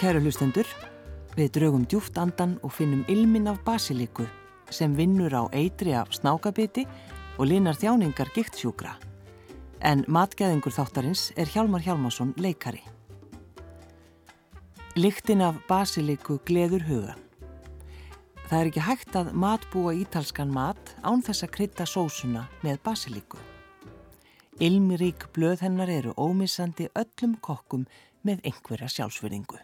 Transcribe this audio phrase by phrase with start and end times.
[0.00, 0.64] Kæru hlustendur,
[1.36, 4.24] við draugum djúft andan og finnum ilmin af basiliku
[4.72, 6.86] sem vinnur á eitri af snákabiti
[7.36, 8.94] og linar þjáningar giktsjúkra.
[9.84, 12.80] En matgæðingur þáttarins er Hjalmar Hjalmarsson leikari.
[14.96, 17.20] Liktin af basiliku gleður hugan.
[18.48, 23.36] Það er ekki hægt að matbúa ítalskan mat án þess að krytta sósuna með basiliku.
[24.64, 27.84] Ilmirík blöð hennar eru ómissandi öllum kokkum
[28.24, 29.60] með einhverja sjálfsverðingu.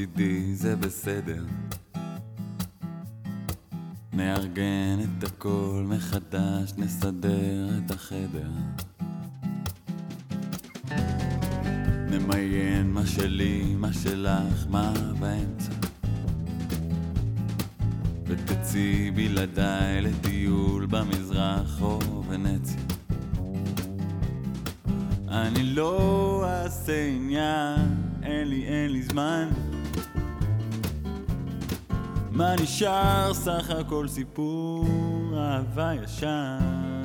[0.00, 1.44] מצידי זה בסדר.
[4.12, 8.50] נארגן את הכל מחדש, נסדר את החדר.
[12.10, 15.72] נמיין מה שלי, מה שלך, מה באמצע.
[18.26, 22.80] ותצאי בלעדיי לטיול במזרח או ונציה
[25.28, 27.80] אני לא אעשה עניין,
[28.22, 29.69] אין לי, אין לי זמן.
[32.40, 33.34] מה נשאר?
[33.34, 34.86] סך הכל סיפור
[35.36, 37.02] אהבה ישן.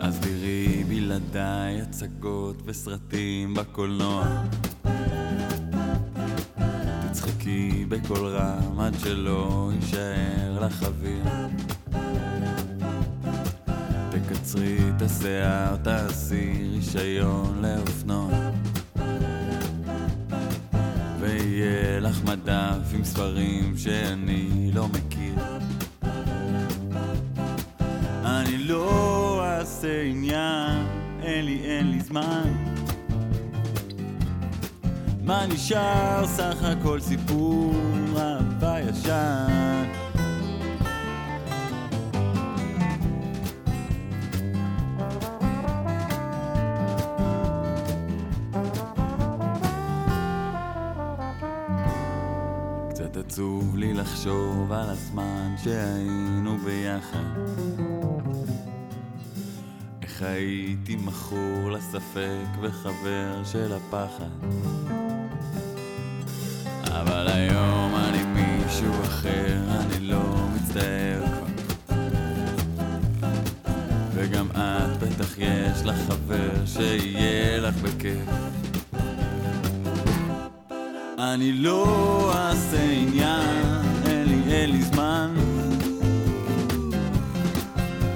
[0.00, 4.26] אז תראי בלעדיי הצגות וסרטים בקולנוע.
[7.10, 11.24] תצחקי בקול רם עד שלא יישאר לך אוויר.
[15.08, 18.30] השיער, תעשי רישיון לאופנוע.
[21.20, 25.34] ויהיה לך מדף עם ספרים שאני לא מכיר.
[28.24, 30.86] אני לא אעשה עניין,
[31.22, 32.52] אין לי, אין לי זמן.
[35.24, 36.26] מה נשאר?
[36.26, 37.74] סך הכל סיפור
[38.16, 39.57] אהבה ישן.
[53.28, 57.40] עצוב לי לחשוב על הזמן שהיינו ביחד.
[60.02, 64.48] איך הייתי מכור לספק וחבר של הפחד.
[66.84, 70.22] אבל היום אני מישהו אחר, אני לא
[70.54, 71.96] מצטער כבר.
[74.14, 78.37] וגם את בטח יש לך חבר שיהיה לך בכיף.
[81.37, 85.35] אני לא אעשה עניין, אין לי, אין לי זמן.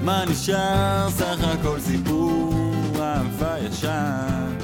[0.03, 1.09] מה נשאר?
[1.09, 2.53] סך הכל סיפור
[2.99, 4.57] אהבה ישן.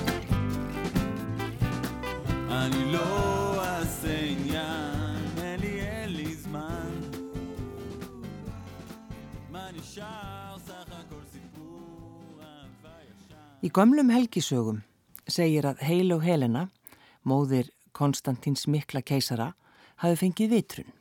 [2.49, 6.89] אני לא אעשה עניין, אין לי, אין לי זמן.
[9.51, 10.57] מה נשאר?
[10.67, 13.63] סך הכל סיפור אהבה ישן.
[13.63, 14.81] Í gömlum helgisögum
[15.27, 16.67] segir að Heiló Helena,
[17.23, 19.52] móðir Konstantins mikla keisara,
[19.98, 20.92] hafi fengið vitrun.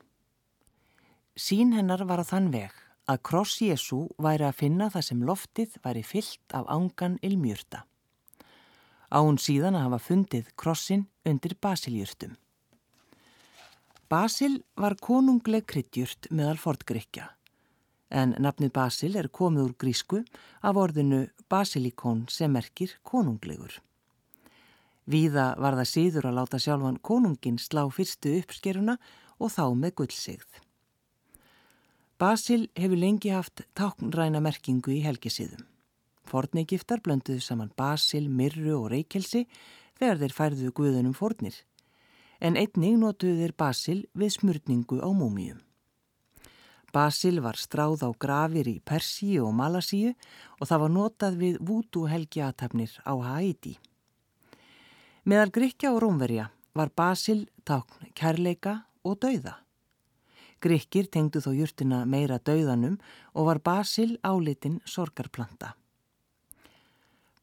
[1.38, 2.74] Sín hennar var á þann veg
[3.08, 7.84] að kross Jésu væri að finna það sem loftið væri fyllt af ángan ilmjurta.
[9.14, 12.36] Á hún síðan að hafa fundið krossin undir basiljurtum.
[14.10, 17.28] Basil var konungleg kryddjurt meðal fortgrykja,
[18.10, 20.22] en nafnið Basil er komið úr grísku
[20.64, 23.84] af orðinu basilikón sem merkir konunglegur.
[25.08, 28.98] Víða var það síður að láta sjálfan konungin slá fyrstu uppskeruna
[29.40, 30.48] og þá með gullsigð.
[32.18, 35.64] Basil hefur lengi haft táknræna merkingu í helgisiðum.
[36.28, 39.46] Fornegiftar blönduðu saman basil, mirru og reykelsi
[40.00, 41.56] þegar þeir færðu guðunum fornir,
[42.42, 45.62] en einnig notuðu þeir basil við smurningu á múmium.
[46.92, 50.16] Basil var stráð á grafir í Persíu og Malasíu
[50.58, 53.78] og það var notað við vútu helgiatafnir á Haiti.
[55.28, 59.58] Meðal Gríkja og Rómverja var Basil tákn kærleika og dauða.
[60.64, 62.94] Gríkir tengdu þó jurtina meira dauðanum
[63.36, 65.74] og var Basil álitinn sorgarplanta.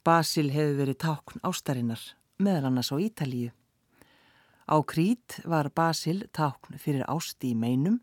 [0.01, 2.01] Basil hefur verið tákn ástarinnar,
[2.41, 3.53] meðal annars á Ítalíu.
[4.65, 8.01] Á Krít var Basil tákn fyrir ásti í meinum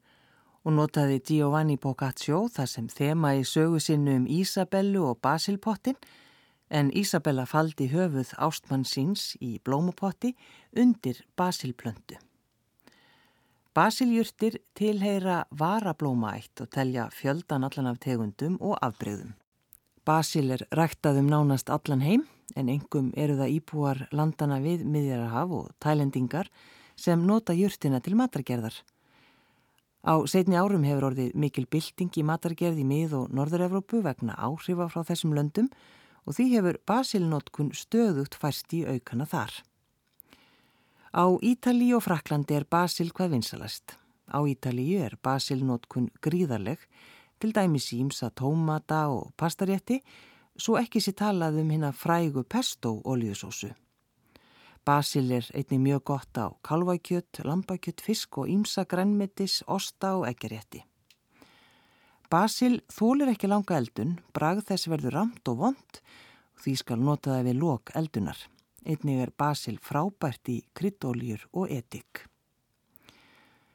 [0.62, 5.98] og notaði Giovanni Boccaccio þar sem þema í sögu sinnu um Ísabellu og Basilpottin
[6.72, 10.30] En Ísabella faldi höfuð ástmann síns í blómupotti
[10.72, 12.16] undir basilplöndu.
[13.76, 19.36] Basiljurtir tilheyra varablómaætt og telja fjöldan allan af tegundum og afbreyðum.
[20.08, 22.24] Basil er ræktaðum nánast allan heim
[22.56, 26.48] en engum eru það íbúar landana við miðjarahaf og tælendingar
[26.96, 28.76] sem nota jurtina til matargerðar.
[30.08, 34.88] Á setni árum hefur orðið mikil bylting í matargerð í mið- og Norður-Evrópu vegna áhrifa
[34.88, 39.52] frá þessum löndum og því hefur basilnótkun stöðugt færst í aukana þar.
[41.12, 43.98] Á Ítali og Fraklandi er basil hvað vinsalast.
[44.30, 46.80] Á Ítali er basilnótkun gríðarleg
[47.42, 50.00] til dæmis ímsa tómata og pastarétti,
[50.56, 53.74] svo ekki sér talað um hérna frægu pesto oljusósu.
[54.86, 60.86] Basil er einni mjög gott á kalvækjött, lambakjött, fisk og ímsa grænmetis, osta og eggerétti.
[62.32, 65.98] Basil þólir ekki langa eldun, bragð þess verður ramt og vond
[66.64, 68.38] því skal nota það við lok eldunar.
[68.88, 72.24] Einnig er basil frábært í kryddóljur og etik.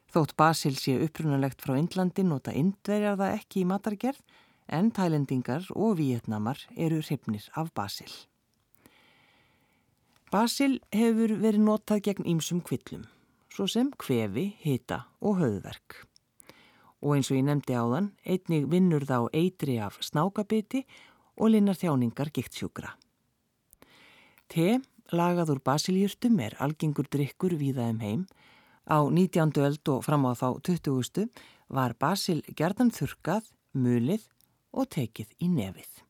[0.08, 4.24] Þótt basil sé upprunalegt frá Indlandi nota indverjar það ekki í matargerð
[4.72, 8.08] en tælendingar og vietnamar eru hrifnir af basil.
[10.32, 13.04] Basil hefur verið notað gegn ýmsum kvillum,
[13.52, 16.05] svo sem kvefi, hita og höðverk.
[17.06, 20.82] Og eins og ég nefndi áðan, einnig vinnur þá eitri af snákabiti
[21.38, 22.96] og linnar þjáningar gikt sjúkra.
[24.50, 24.80] Te,
[25.14, 28.26] lagað úr basiljurtum, er algengur drikkur viðaðum heim,
[28.86, 29.50] Á 19.
[29.66, 31.26] öld og fram á þá 20.
[31.74, 34.28] var basil gerðan þurkað, mulið
[34.70, 36.05] og tekið í nefið.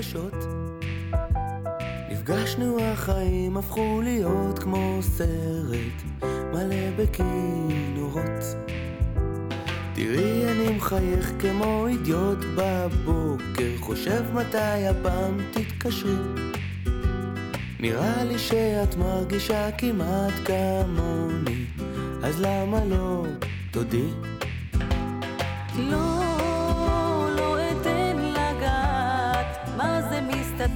[0.00, 0.46] רגשות.
[2.10, 8.42] נפגשנו החיים הפכו להיות כמו סרט מלא בכינורות
[9.94, 16.14] תראי אני מחייך כמו אידיוט בבוקר חושב מתי הפעם תתקשרי
[17.80, 21.64] נראה לי שאת מרגישה כמעט כמוני
[22.22, 23.24] אז למה לא
[23.70, 24.08] תודי?
[25.78, 26.09] לא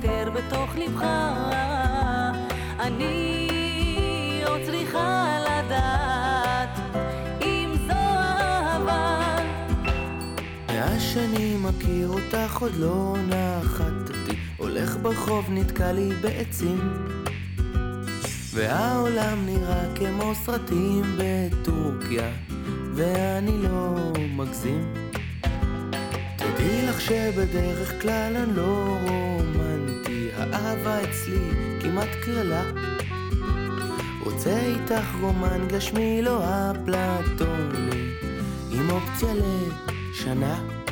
[0.04, 1.04] מסתתר בתוך לבך
[2.80, 6.78] אני עוד צריכה לדעת
[7.42, 9.36] אם זו אהבה.
[10.68, 17.06] מאז שאני מכיר אותך עוד לא נחתתי הולך ברחוב נתקע לי בעצים.
[18.54, 22.30] והעולם נראה כמו סרטים בטורקיה
[22.94, 24.94] ואני לא מגזים.
[26.36, 29.63] תדעי לך שבדרך כלל אני לא רומנטי,
[30.74, 31.50] האהבה אצלי
[31.80, 32.62] כמעט קרלה.
[34.24, 38.10] רוצה איתך רומן גשמי לא אפלטוני,
[38.70, 40.83] עם אופציה לשנה.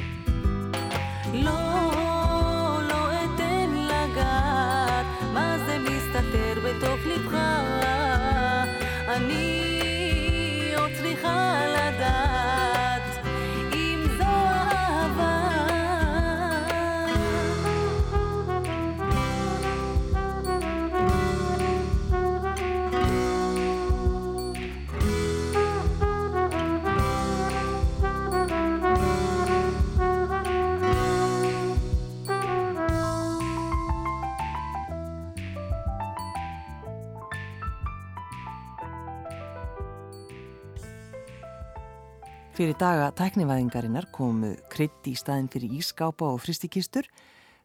[42.63, 47.09] Fyrir daga tæknivæðingarinnar komu krydd í staðin fyrir ískápa og fristikistur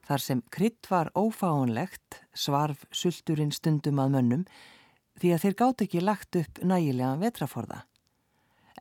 [0.07, 4.47] þar sem krydd var ófáanlegt svarf sulturinn stundum að mönnum
[5.21, 7.79] því að þeir gátt ekki lagt upp nægilega vetraforða.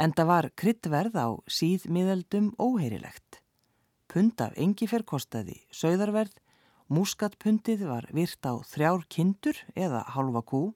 [0.00, 3.42] Enda var kryddverð á síðmiðeldum óheirilegt.
[4.08, 6.32] Pund af engifer kostaði sögðarverð,
[6.88, 10.70] múskatpundið var virt á þrjár kindur eða halva kú.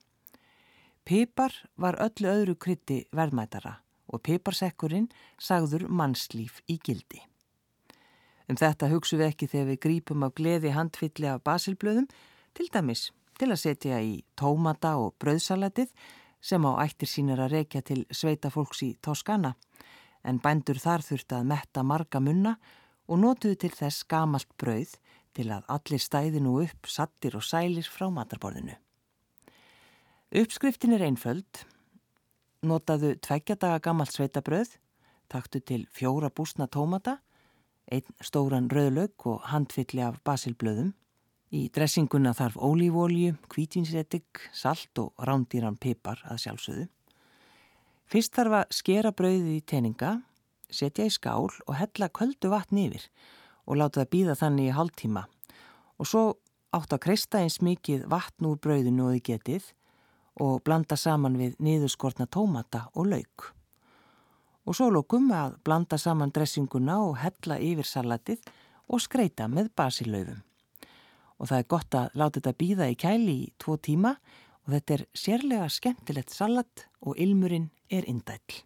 [1.09, 3.81] Pipar var öllu öðru kryddi verðmætara
[4.11, 7.23] og piparsekkurinn sagður mannslíf í gildi.
[8.51, 12.09] Um þetta hugsu við ekki þegar við grípum á gleði handfylli af basilblöðum,
[12.55, 15.93] til dæmis til að setja í tómata og bröðsalatið
[16.45, 19.55] sem á ættir sínir að rekja til sveita fólks í Toskana,
[20.25, 22.57] en bændur þar þurft að metta marga munna
[23.09, 24.93] og notuðu til þess gamalt brauð
[25.37, 28.75] til að allir stæði nú upp, sattir og sælir frá matarborðinu.
[30.31, 31.65] Uppskriftin er einföld,
[32.67, 34.77] notaðu tveggjadaga gammalt sveitabröð,
[35.31, 37.21] Taktu til fjóra búsna tómata,
[37.87, 40.91] einn stóran rauðlaug og handfylli af basilblöðum.
[41.55, 46.89] Í dressinguna þarf ólífólju, kvítvinsretik, salt og rándýran pipar að sjálfsögðu.
[48.11, 50.13] Fyrst þarf að skera brauðið í teninga,
[50.67, 53.07] setja í skál og hella köldu vatn yfir
[53.71, 55.25] og láta það býða þannig í hálftíma
[55.99, 56.23] og svo
[56.75, 59.71] átt að kreista eins mikið vatn úr brauðinu og þið getið
[60.41, 63.51] og blanda saman við niðurskortna tómata og lauk.
[64.69, 68.45] Og svo lókum að blanda saman dressinguna og hella yfir salatið
[68.91, 70.43] og skreita með basilaufum.
[71.41, 74.15] Og það er gott að láta þetta býða í kæli í tvo tíma
[74.67, 78.61] og þetta er sérlega skemmtilegt salat og ilmurinn er indæll.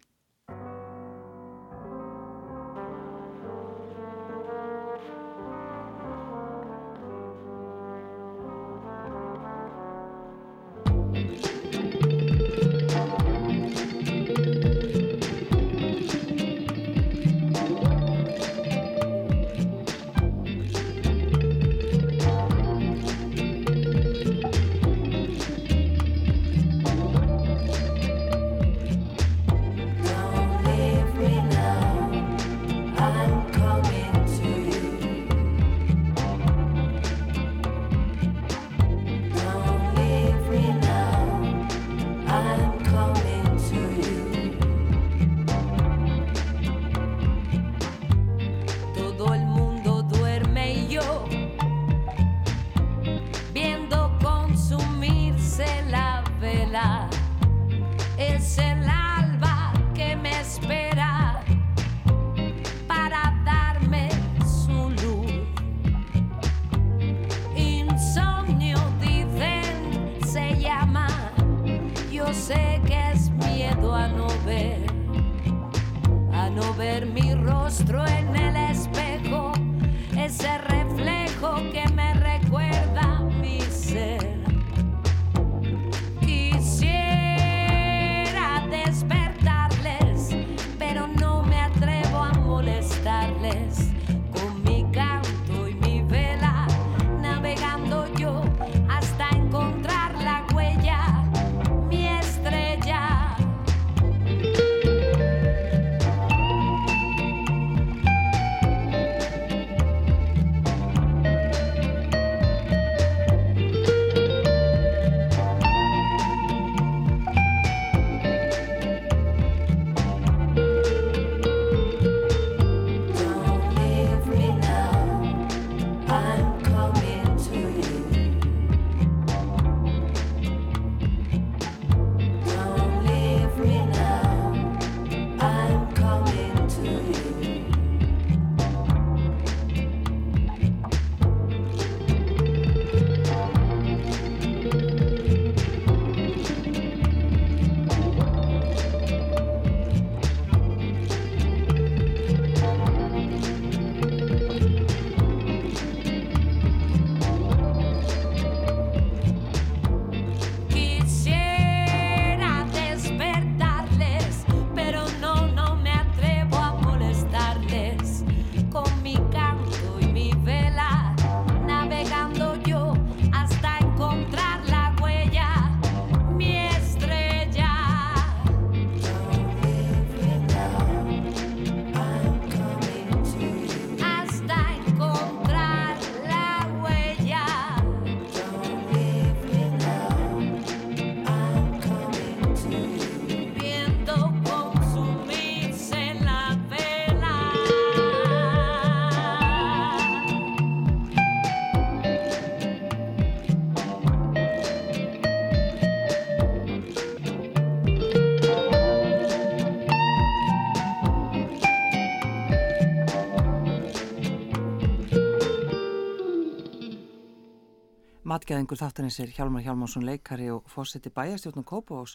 [218.45, 222.11] Matgæðingur þáttanins er Hjalmar Hjalmarsson leikari og fórseti bæjastjórnum Kópavós.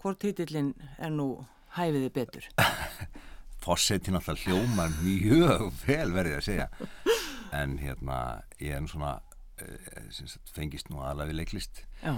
[0.00, 1.44] Hvor títillin er nú
[1.76, 2.46] hæfiði betur?
[3.64, 6.70] Fórseti náttúrulega hljómar mjög vel verðið að segja.
[7.52, 8.16] En hérna,
[8.56, 9.12] ég er nú svona,
[9.60, 11.84] uh, fengist nú við leiklist.
[12.00, 12.16] Já.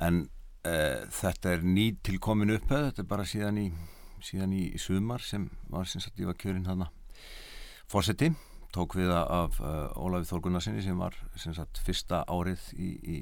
[0.00, 0.22] En
[0.64, 3.66] uh, þetta er ný tilkomin upphauð, þetta er bara síðan í,
[4.24, 6.88] síðan í sumar sem var sem sagt ég var kjörinn hana
[7.92, 8.32] fórseti
[8.76, 13.18] tók við af uh, Ólafi Þórgunnarsinni sem var sem sagt, fyrsta árið í, í,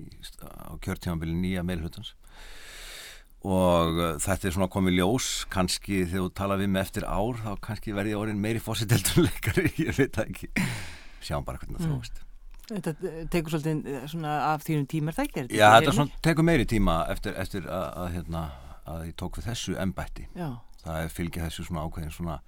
[0.00, 0.04] í,
[0.42, 2.14] á kjörtímanbili nýja meilhutans
[3.44, 5.26] og uh, þetta er svona komið ljós.
[5.52, 9.98] Kannski þegar þú tala við mig eftir ár þá kannski verði orðin meiri fósiteltunleikari ég
[9.98, 10.48] veit það ekki.
[11.24, 11.98] Sjáum bara hvernig það Mm.
[11.98, 12.22] þróast.
[12.64, 12.92] Þetta
[13.28, 15.40] tekur svolítið eh, svona af þínum tímar það ekki?
[15.42, 18.44] Er Já, þetta svona, tekur meiri tíma eftir, eftir að, að, hérna,
[18.88, 20.24] að ég tók við þessu embætti.
[20.32, 20.46] Já,
[20.80, 22.38] það fylgja þessu svona ákveðin svona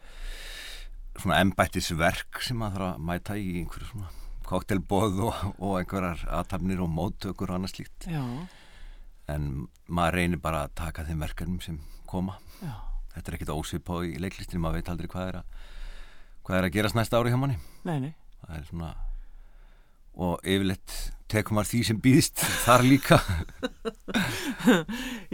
[1.23, 4.11] svona embættisverk sem maður þarf að mæta í einhverju svona
[4.47, 8.23] koktelbóð og, og einhverjar aðtapnir og móttökur og annað slíkt já,
[9.33, 9.49] en
[9.91, 12.75] maður reynir bara að taka þeim verkefnum sem koma já.
[13.17, 15.67] þetta er ekkit ósvipá í leiklistinu, maður veit aldrei hvað er að
[16.47, 17.59] hvað er að gerast næsta ári hjá manni
[17.89, 18.13] Nei, nei.
[18.45, 18.93] það er svona
[20.17, 20.95] og yfirleitt
[21.29, 23.19] tekum maður því sem býðist þar líka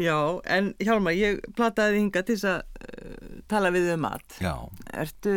[0.06, 0.16] Já,
[0.48, 4.38] en Hjálmar, ég plataði hinga til þess að uh, tala við um mat.
[4.42, 4.54] já,
[5.04, 5.34] Ertu,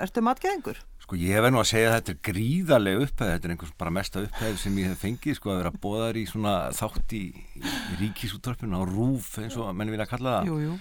[0.00, 0.80] ertu matgeðingur?
[1.02, 3.92] sko ég verð nú að segja að þetta er gríðarlega upphæð þetta er einhvers bara
[3.92, 7.22] mesta upphæð sem ég hef fengið sko að vera bóðar í svona þátt í,
[7.58, 10.76] í ríkisúttarpinu á rúf eins og menn vilja kalla það Jú, jú.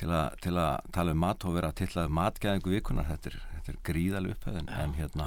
[0.00, 3.40] til, a, til að tala um mat og vera að tillað matgæðingu vikunar þetta er,
[3.56, 5.26] þetta er gríðarlega upphæð en, en hérna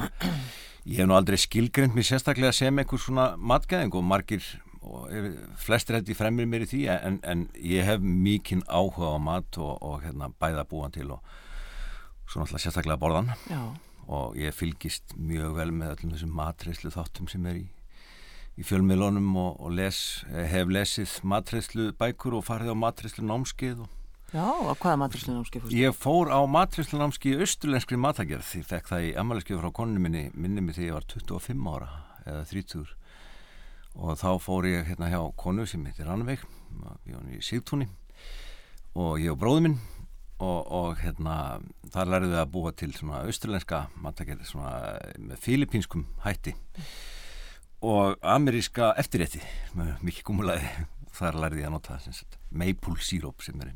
[0.88, 4.48] ég hef nú aldrei skilgrind mér sérstaklega sem einhver svona matgæðing og margir
[4.88, 5.12] og
[5.60, 9.76] flestir ég fremir mér í því en, en ég hef mikinn áhuga á mat og,
[9.84, 11.36] og hérna bæða búan til og
[12.28, 13.34] svo náttúrulega sérstaklega borðan.
[13.50, 13.62] Já,
[14.08, 17.66] og ég fylgist mjög vel með öllum þessum matreyslu þáttum sem er í,
[18.56, 20.00] í fjölmiðlunum og, og les,
[20.32, 23.94] hef lesið matreyslu bækur og farið á matreyslu námskeið og
[24.32, 25.80] já, og hvaða maturslun áskif fórstu?
[25.80, 30.04] Ég fór á matreyslu námskeið í austurlenskri matagerð ég fekk það í ammæliskeið frá konunni
[30.04, 31.92] minni minni mig þegar ég var 25 ára
[32.28, 32.96] eða 30
[33.98, 36.44] og þá fór ég hérna hjá konu sem heitir Rannveig
[37.04, 37.88] við hann í Sigtúni.
[38.98, 39.80] Og ég og bróður minn
[40.38, 41.38] og, og hérna
[41.94, 44.74] þar lærði við að búa til svona austurlenska matagerð svona
[45.18, 46.54] með filipínskum hætti.
[47.88, 49.42] Og ameríska eftirrétti
[49.78, 50.72] með mikið gúmulaði
[51.18, 53.74] þar lærði ég að nota sagt, maple syrup sem er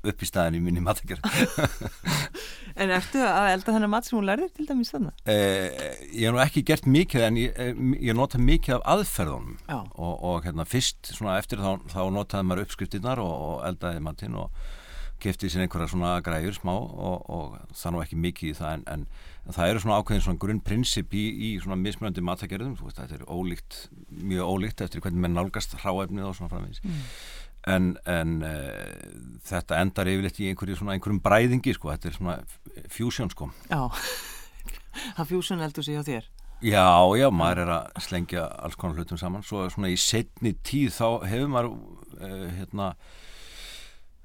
[0.00, 1.26] upp í staðin í minni matagerð
[2.80, 5.16] En ertu að elda þennan mat sem hún lærðir til dæmis þannig?
[5.28, 5.66] Eh,
[6.14, 9.56] ég hef nú ekki gert mikið en ég, eh, ég nota mikið af aðferðunum.
[9.74, 14.38] Og, og hérna fyrst svona eftir þá, þá notaði maður uppskriftinnar og, og eldaði matinn
[14.40, 14.54] og
[15.22, 18.84] kefti sér einhverja svona græjur smá og, og það nú ekki mikið í það en,
[18.94, 19.04] en,
[19.44, 23.18] en það eru svona ákveðin svona grunnprinsip í, í svona mismunandi matagerðum þú veist þetta
[23.18, 23.78] er ólíkt,
[24.32, 26.82] mjög ólíkt eftir hvernig menn nálgast hráefnið og svona framvegis.
[27.68, 29.06] En, en uh,
[29.44, 32.36] þetta endar yfirleitt í einhverju svona einhverjum bræðingi sko, þetta er svona
[32.88, 33.50] fusion sko.
[33.68, 33.82] Já,
[35.18, 36.30] það fjúsun eldur sig hjá þér.
[36.60, 36.84] Já,
[37.16, 39.44] já, maður er að slengja alls konar hlutum saman.
[39.44, 41.70] Svo svona í setni tíð þá hefur maður
[42.20, 42.90] uh, hérna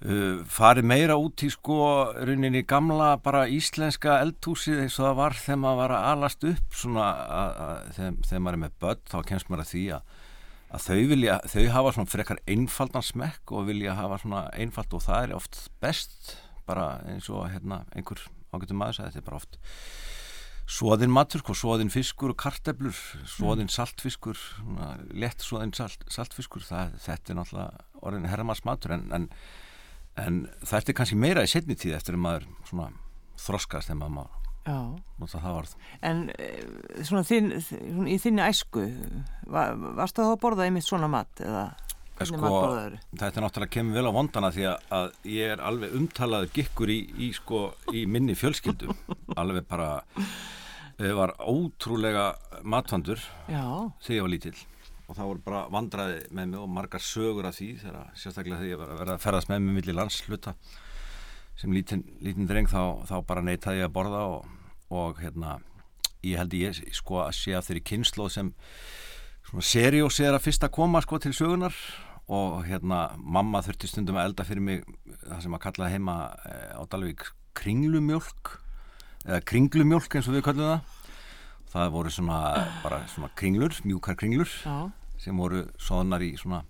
[0.03, 1.79] uh, farið meira út í sko
[2.17, 6.79] rauninni gamla bara íslenska eldhúsið eins og það var þegar maður var að alast upp
[6.81, 10.15] svona að, að, þegar, þegar maður er með börn þá kemst maður að því að,
[10.75, 15.05] að þau vilja, þau hafa svona frekar einfaldan smekk og vilja hafa svona einfalt og
[15.05, 19.41] það er oft best bara eins og hérna einhver ágættum maður sagði þetta er bara
[19.43, 19.59] oft
[20.65, 22.97] svoðin matur, sko, svoðin fiskur og karteblur,
[23.29, 29.05] svoðin saltfiskur svona, létt svoðin salt, saltfiskur það, þetta er náttúrulega orðin hermars matur en,
[29.13, 29.27] en,
[30.21, 32.89] en þetta er kannski meira í setni tíð eftir að maður svona
[33.45, 34.41] þroskast þegar maður
[35.19, 35.73] nota það orð.
[36.01, 36.61] En eh,
[37.05, 38.85] svona, þinn, svona í þinni æsku,
[39.51, 41.65] var, varstu þá að borða einmitt svona mat eða
[42.15, 42.93] hvernig Sko, mat borðaður?
[43.11, 46.93] þetta er náttúrulega kemur vel á vondana því að, að ég er alveg umtalaður gikkur
[46.95, 47.61] í, í, sko,
[47.93, 48.95] í minni fjölskyldu.
[49.41, 49.89] Alveg bara
[51.03, 52.29] ég var ótrúlega
[52.63, 53.19] matvandur
[53.51, 53.65] Já,
[53.99, 54.55] þegar ég var lítill
[55.05, 58.71] og það voru bara vandraði með mig og margar sögur af því þegar sérstaklega þegar
[58.71, 60.55] ég var að vera að ferðast með mig milli landsluta
[61.55, 64.49] sem lítinn lítin dreng þá, þá bara neitaði ég að borða og,
[64.91, 65.59] og hérna
[66.25, 68.51] ég held ég sko að sé af þeirri kynnslóð sem
[69.61, 71.75] seriós er að fyrst að koma sko til sögunar
[72.25, 74.85] og hérna mamma þurfti stundum að elda fyrir mig
[75.21, 76.15] það sem að kalla heima
[76.49, 78.55] eh, á Dalvík kringlumjólk
[79.25, 81.04] eða kringlumjólk eins og við kallum það
[81.73, 82.39] það voru svona
[82.83, 84.77] bara svona kringlur, mjúkar kringlur já,
[85.21, 86.63] sem voru soðnar í svona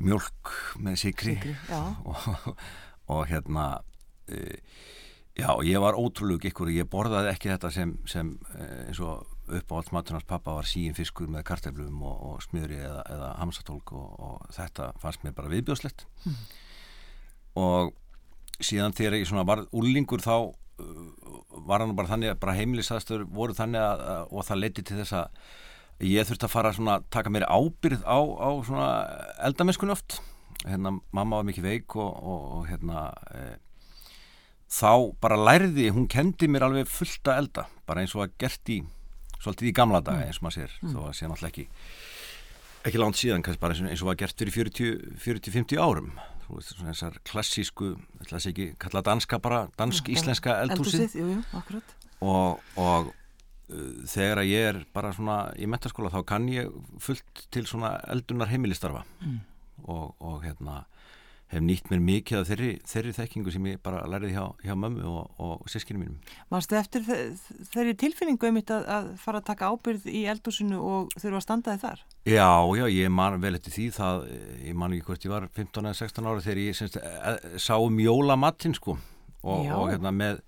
[0.00, 1.82] mjölk með sikri, Sykri, já.
[2.10, 2.54] og,
[3.12, 3.66] og hérna
[4.30, 4.60] e,
[5.36, 9.92] já, ég var ótrúlega ykkur ég borðaði ekki þetta sem, sem e, eins og uppáhalds
[9.92, 14.52] maturnas pappa var síin fiskur með karteflum og, og smjöri eða, eða hamsatólk og, og
[14.54, 16.06] þetta fannst mér bara viðbjóðslegt.
[17.58, 17.90] Og
[18.62, 20.52] síðan þegar ég svona var úlingur þá
[21.70, 25.16] var hann bara þannig að heimilisaðstöður voru þannig að, að og það leiti til þess
[25.20, 28.90] að ég þurfti að fara svona taka mér ábyrð á, á svona
[29.48, 30.20] eldamennskunni oft.
[30.64, 33.44] Hérna mamma var mikið veik og, og, og hérna e,
[34.70, 38.72] þá bara lærði, hún kendi mér alveg fullt að elda, bara eins og að gert
[38.72, 38.80] í
[39.40, 41.66] svolítið í gamla daga eins og maður sér þó að sé náttúrulega ekki
[42.88, 46.12] ekki langt síðan, kannski bara eins og, eins og var gert fyrir 40-50 árum
[46.56, 51.16] veist, svona þessar klassísku, ætla að sé ekki kalla danska bara, dansk-íslenska eldhúsið.
[52.20, 57.46] Og, og uh, þegar að ég er bara svona í metaskóla þá kann ég fullt
[57.54, 59.06] til svona eldunar heimilistarfa.
[59.24, 59.40] Mm.
[59.88, 60.84] og, og hérna
[61.50, 65.02] hef nýtt mér mikið af þeirri, þeirri þekkingu sem ég bara lærið hjá, hjá mömmu
[65.10, 66.18] og, og sískinu mínum.
[66.52, 67.24] Manstu eftir þe-
[67.72, 71.74] þeirri tilfinningu einmitt að, að fara að taka ábyrð í eldhúsinu og þurfa að standa
[71.74, 72.04] þið þar?
[72.30, 74.24] Já, já, ég man vel eftir því það,
[74.70, 77.74] ég man ekki hvort ég var 15 eða 16 ára þegar ég semst, e, sá
[77.82, 78.94] um jólamattin sko
[79.42, 80.42] og, og hérna með,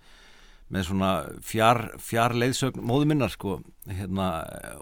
[0.73, 1.13] með svona
[1.43, 3.59] fjar, fjar leiðsögn móðu minnar sko
[3.91, 4.31] hérna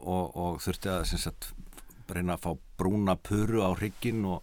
[0.04, 1.54] og, og þurfti að semst,
[2.10, 4.42] reyna að fá brúna puru á hrygginn og,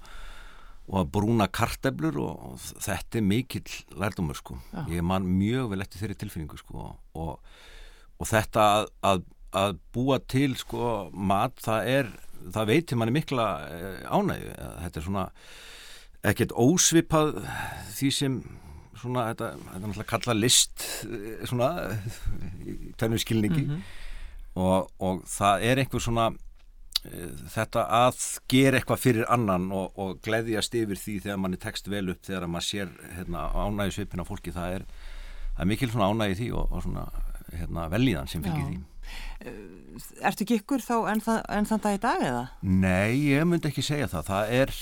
[0.87, 4.59] og að brúna karteblur og, þetta er mikill lærdómur sko.
[4.91, 7.33] Ég man mjög vel eftir þeirri tilfinningu sko og,
[8.17, 9.25] og þetta að, að,
[9.63, 12.13] að búa til sko mat það er,
[12.55, 14.53] það veitir manni mikla eh, ánægju.
[14.85, 15.27] Þetta er svona
[16.31, 17.35] ekkert ósvipað
[17.97, 18.39] því sem
[18.97, 21.71] svona þetta, þetta er náttúrulega kalla list eh, svona
[22.63, 23.67] í tvennu skilningi
[24.57, 26.31] og, og það er einhver svona
[27.53, 28.19] þetta að
[28.51, 32.49] gera eitthvað fyrir annan og, og gleðjast yfir því þegar manni tekst vel upp þegar
[32.51, 34.85] maður sér hérna, ánægju svipin á fólki það er,
[35.55, 37.07] það er mikil svona ánægju því og, og svona
[37.53, 38.79] hérna, velíðan sem fylgir því.
[40.27, 42.41] Ertu ekki ykkur þá enn, það, enn þann dag í dag eða?
[42.67, 44.27] Nei, ég myndi ekki segja það.
[44.27, 44.73] Það er,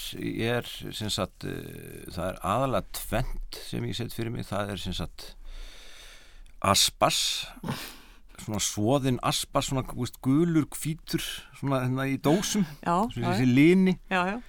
[0.49, 0.71] er
[1.13, 5.29] sagt, uh, það er aðalega tvent sem ég set fyrir mig, það er sem sagt
[6.65, 7.21] aspas
[8.43, 11.23] svona svoðin aspas svona veist, gulur hvítur
[11.57, 12.65] svona hérna í dósum.
[12.81, 13.47] Já, svona þessi
[14.25, 14.41] já.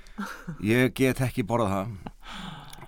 [0.64, 1.96] ég get ekki borðað það.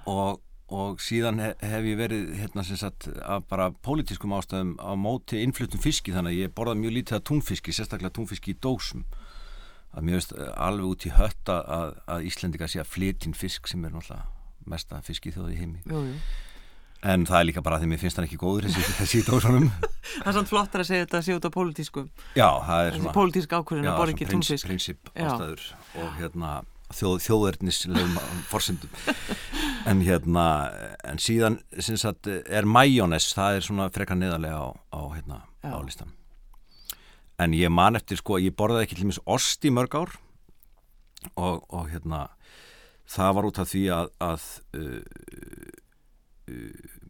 [0.08, 0.40] Og,
[0.72, 5.42] og síðan he, hef ég verið hérna sem sagt af bara pólitískum ástæðum á móti
[5.44, 9.04] innfluttum fiski þannig að ég borðað mjög lítið af túnfiski sérstaklega túnfiski í dósum.
[9.96, 13.36] Að mér veist eh, alveg út í hött að, að, að Íslendinga sé að flytinn
[13.36, 14.26] fisk sem er náttúrulega
[14.68, 15.80] mesta fiski þjóði heimi.
[15.88, 16.18] Jú, jú.
[17.02, 19.68] En það er líka bara því mér finnst hann ekki góður þessi, þessi í dósunum.
[20.18, 22.02] Það er svona flottar að segja þetta að sé út á pólitísku.
[22.34, 24.66] já, það er svona pólitísk ákvörðin að borða ekki túnfisk.
[24.66, 25.64] prinsip ástæður
[26.02, 26.52] og hérna
[26.96, 28.94] þjóð, þjóðverðnislegum forsendum.
[29.88, 30.44] En hérna
[31.06, 36.10] en síðan sagt, er majónes það er svona frekar neðarlega á, á, hérna, á listan
[37.38, 40.14] en ég man eftir sko ég borðaði ekki til mis ost í mörg ár
[41.38, 42.26] og, og hérna
[43.08, 45.77] það var út af því að, að uh,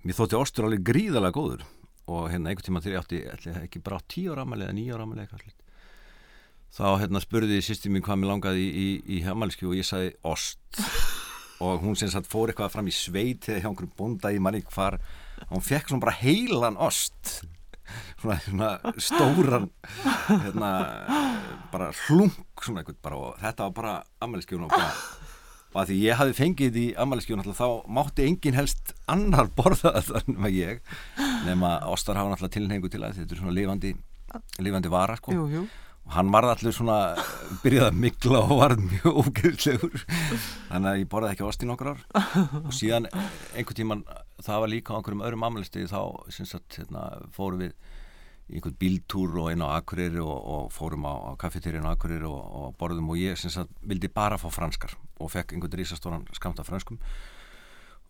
[0.05, 1.65] mér þótti ostur alveg gríðalega góður.
[2.09, 5.43] Og hérna einhvern tíma þegar ég átti ekki bara á tíu ára amali eða eitthvað
[5.43, 5.65] slíkt
[6.75, 10.15] þá hérna spurði sýsti mín hvað mér langaði í, í, í hemalski og ég sagði
[10.29, 10.61] ost.
[11.65, 14.61] Og hún sem sagt fór eitthvað fram í sveit eða hjá einhverjum bónda í manni
[14.69, 15.01] hvar
[15.49, 17.41] hún fekk svona bara heilan ost.
[18.21, 18.69] Svona, svona
[19.01, 19.67] stóran
[20.29, 20.71] hérna
[21.73, 24.93] bara hlung svona eitthvað bara og þetta var bara ammæliskjón og bara
[25.75, 30.25] og að því ég hafi fengið í ammæliskjón þá mátti engin helst annar borða þetta
[30.31, 30.81] nema ég.
[31.47, 33.93] Nema ostar hafa náttúrulega tilhengu til að þetta er svona lifandi
[34.61, 35.35] lifandi vara sko.
[35.37, 35.67] Jú, jú.
[36.09, 36.99] og hann varð allir svona
[37.63, 40.05] byrjaði að mikla og varð mjög ógeðslegur.
[40.71, 42.03] Þannig að ég borðaði ekki ost í nokkur ár.
[42.65, 44.05] Og síðan einhvern tíman
[44.41, 46.01] það var líka á einhverjum öðrum amælistegi þá
[46.33, 47.75] sem sagt, hérna, fórum við
[48.49, 52.25] í einhvern bíltúr og inn á Akureyri og, og fórum á, á kaffetýrin á Akureyri
[52.29, 53.13] og, og borðum.
[53.13, 56.99] Og ég sem sagt, vildi bara fá franskar og fekk einhvern risastóran skamt af franskum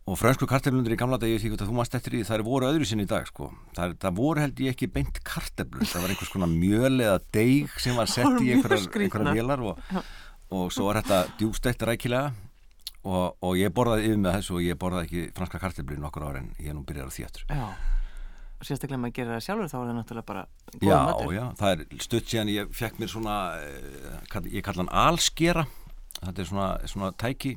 [0.08, 2.88] og fransku karteflundur í gamla dagi því að þú mannst eftir því það voru öðru
[2.88, 3.50] sinni í dag sko.
[3.76, 7.74] það, það voru held ég ekki beint karteflur það var einhvers konar mjöl eða deig
[7.82, 9.82] sem var sett í einhverjar vélar og,
[10.54, 12.32] og svo var þetta djústætt rækilega
[13.04, 16.42] og, og ég borðaði yfir með þessu og ég borðaði ekki franska karteflur nokkur ára
[16.42, 17.12] en ég nú byrjar á
[17.52, 17.68] Já.
[18.58, 20.40] Og sérstaklega maður gerir það sjálfur þá er það náttúrulega bara
[20.72, 21.34] góð Já, matur.
[21.36, 25.62] já, það er stutt síðan ég fekk mér svona, eh, ég kalla hann alskera,
[26.24, 27.54] þetta er svona, svona tæki,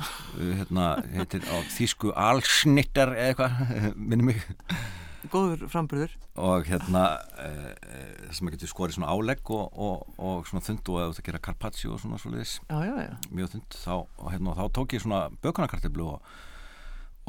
[0.00, 3.60] eh, hérna, heitir á þýsku alsnittar eða eitthvað,
[4.10, 4.42] minnum mig,
[5.30, 6.12] Góður framburður.
[6.40, 7.04] og hérna,
[7.38, 11.00] eh, eh, það sem að getur skorið svona álegg og, og, og svona þund og
[11.02, 12.20] eða það gera carpaccio og svona
[13.04, 13.10] já.
[13.28, 13.94] mjög þund, þá,
[14.30, 16.32] hérna, þá tók ég svona bökunarkartiblu og,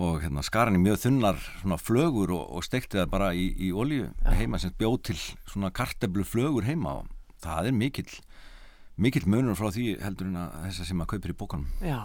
[0.01, 3.73] og hérna skar hann í mjög þunnar svona flögur og, steikti það bara í, í
[3.75, 4.07] olíu
[4.39, 5.19] heima sem bjóð til
[5.51, 7.11] svona karteblu flögur heima og
[7.43, 8.13] það er mikill
[9.01, 11.99] mikill munur frá því heldur en að þessa sem maður kaupir í bókanum Já.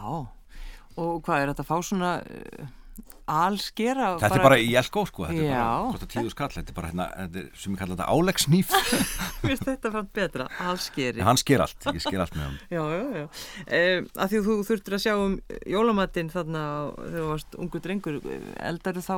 [0.96, 2.68] Og hvað er þetta að fá svona uh,
[3.28, 4.12] alskera?
[4.22, 5.60] þetta er bara í elko sko þetta er Já.
[5.66, 8.72] bara kostar tíu skall þetta er bara hérna, þetta er, sem ég kalla þetta áleggsnýf
[9.42, 11.24] Mér finnst þetta fram betra, alskeri.
[11.26, 13.26] hann sker allt, ég sker allt með hann Já, já, já.
[13.66, 15.36] Um, að því þú þurftir að sjá um
[15.76, 16.66] jólamatinn þarna
[17.02, 18.20] þegar þú varst ungu drengur,
[18.70, 19.16] eldar þá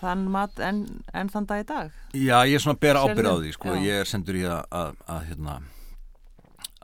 [0.00, 0.82] þann mat en,
[1.16, 1.94] en þann dag í dag?
[2.12, 3.78] Já, ég er svona að bera ábyrð á því sko.
[3.80, 5.56] Ég er sendur í að, að, að hérna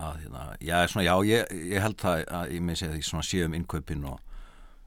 [0.03, 3.55] að hérna, já, svona, já ég, ég held það að ég segja því svona séum
[3.59, 4.19] innkaupin og,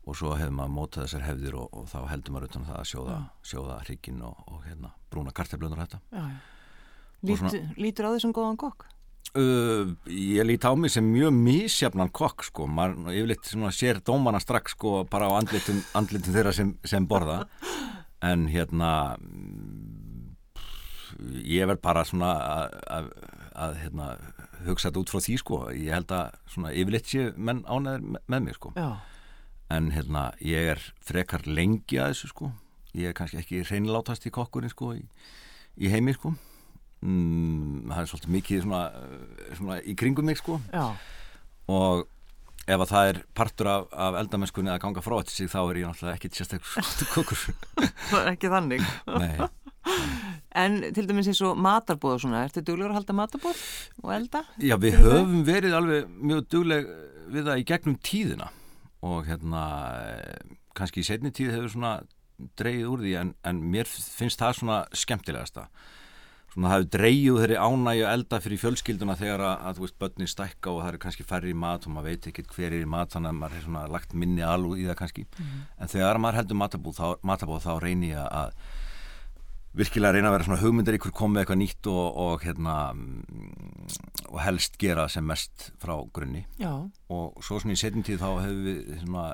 [0.05, 2.81] og svo hefur maður mótað þessar hefðir og, og þá heldur maður utan um það
[2.81, 3.19] að sjóða,
[3.51, 6.35] sjóða hrygginn og, og hérna, brúna karteflunur þetta Já, já.
[7.25, 8.85] Lít, svona- Lítur á því sem góðan kokk?
[9.35, 14.39] Uh, ég lít á mig sem mjög misjafnan kokk sko, maður yfirleitt svona sér dómana
[14.39, 17.41] strax sko bara á andlitum, andlitum þeirra sem, sem borða
[18.23, 18.91] en hérna
[21.43, 22.29] ég verð bara svona
[23.55, 24.07] að hérna,
[24.69, 28.39] hugsa þetta út frá því sko, ég held að svona yfirleitt sé menn ánæður með,
[28.47, 28.73] mig sko.
[28.75, 28.89] Já.
[29.75, 32.51] en hérna ég er frekar lengi að þessu sko.
[32.95, 35.01] Ég er kannski ekki reynlátast í kokkurinn sko í,
[35.81, 36.35] í heimi sko.
[37.05, 38.83] Mm, það er svolítið mikið svona,
[39.57, 40.59] svona í kringum mig sko.
[40.73, 40.95] Já.
[41.67, 42.05] og
[42.65, 45.79] ef að það er partur af, af eldamennskunni að ganga frá þetta sig þá er
[45.81, 47.43] ég náttúrulega ekkit sérstaklega kokkur.
[48.09, 48.87] Það er ekki þannig.
[49.11, 49.49] Nei,
[50.55, 53.63] En til dæmis eins og matarbóð og svona, ertu duglegur að halda matarbóð
[54.03, 54.45] og elda?
[54.63, 56.91] já við höfum verið alveg mjög dugleg
[57.33, 58.51] við það í gegnum tíðina
[59.05, 59.63] og hérna
[60.75, 61.97] kannski í setni tíð hefur svona
[62.59, 65.67] dreigið úr því en, en mér finnst það svona skemmtilegasta.
[66.53, 69.97] Svona það hefur dreigið þeirri ánægju að elda fyrir fjölskylduna þegar að, að þú veist
[70.03, 72.83] börnin stækka og það eru kannski færri í mat og maður veit ekkert hver er
[72.83, 75.27] í mat þannig að maður er svona lagt minni alveg í það kannski.
[75.79, 78.59] En þegar maður heldur matabóð þá, matabóð, þá reynir ég að
[79.75, 83.87] virkilega reyna að vera svona hugmyndar ykkur komið eitthvað nýtt og, og hérna mm,
[84.31, 86.45] og helst gera sem mest frá grunni.
[86.59, 86.71] Já.
[87.11, 89.25] og svo svona í setjum tíð þá hefur við svona,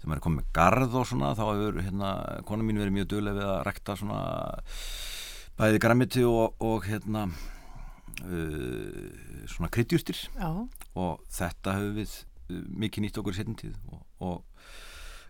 [0.00, 2.10] þegar maður er komið með garð og svona þá hefur hérna,
[2.48, 4.20] kona mín verið mjög duglega við að rekta svona
[5.60, 9.08] bæði grammiti og, og hérna uh,
[9.50, 13.76] svona kryddjústir og þetta hefur við uh, mikið nýtt okkur í setjum tíð.
[13.90, 14.38] Og, og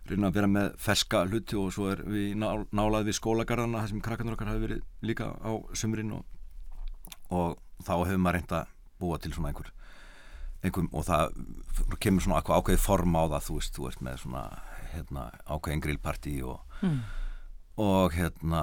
[0.09, 3.91] reyna að vera með ferska hluti og svo er við ná, nálað við skólagarðana þar
[3.93, 6.25] sem krakkarnir okkar hafi verið líka á sumrin og,
[7.29, 9.71] og þá hefur maður reynd að búa til svona einhver,
[10.65, 14.43] einhver og það kemur svona ákveðið form á það þú veist, þú veist með svona
[14.93, 16.97] hérna, ákveðin grillparti og Mm.
[17.77, 18.61] og hérna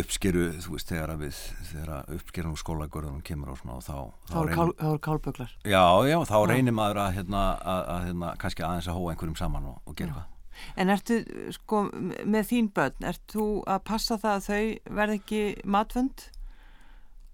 [0.00, 1.36] uppskeru þú veist þegar að við
[1.70, 3.94] þegar uppskerun og skólagörðunum kemur og svona og þá,
[4.28, 5.52] Þá eru reynir- kál, þá eru kálböglar.
[5.62, 9.38] Já, já, þá reynir maður að, hérna, að, að hérna, kannski aðeins að hóa einhverjum
[9.38, 10.28] saman og, og gera eitthvað.
[10.76, 11.22] En ertu,
[11.56, 11.86] sko,
[12.24, 16.26] með þín börn, ert þú að passa það að þau verð ekki matvönd?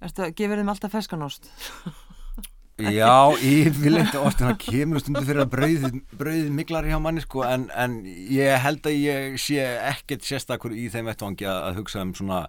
[0.05, 1.51] Ertu að gefa þeim alltaf feskanost?
[2.79, 7.43] Já, yfirleitt oft en það kemur stundu fyrir að brauðið brauðið miklar hjá manni sko
[7.43, 12.13] en, en ég held að ég sé ekkert sérstakur í þeim vettvangi að, hugsa um
[12.15, 12.45] svona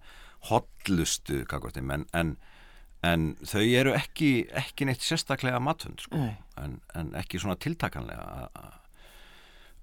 [0.52, 2.36] hotlustu kakvartim en, en,
[3.02, 6.22] en þau eru ekki, ekki neitt sérstaklega matvönd sko
[6.62, 8.30] en, en ekki svona tiltakanlega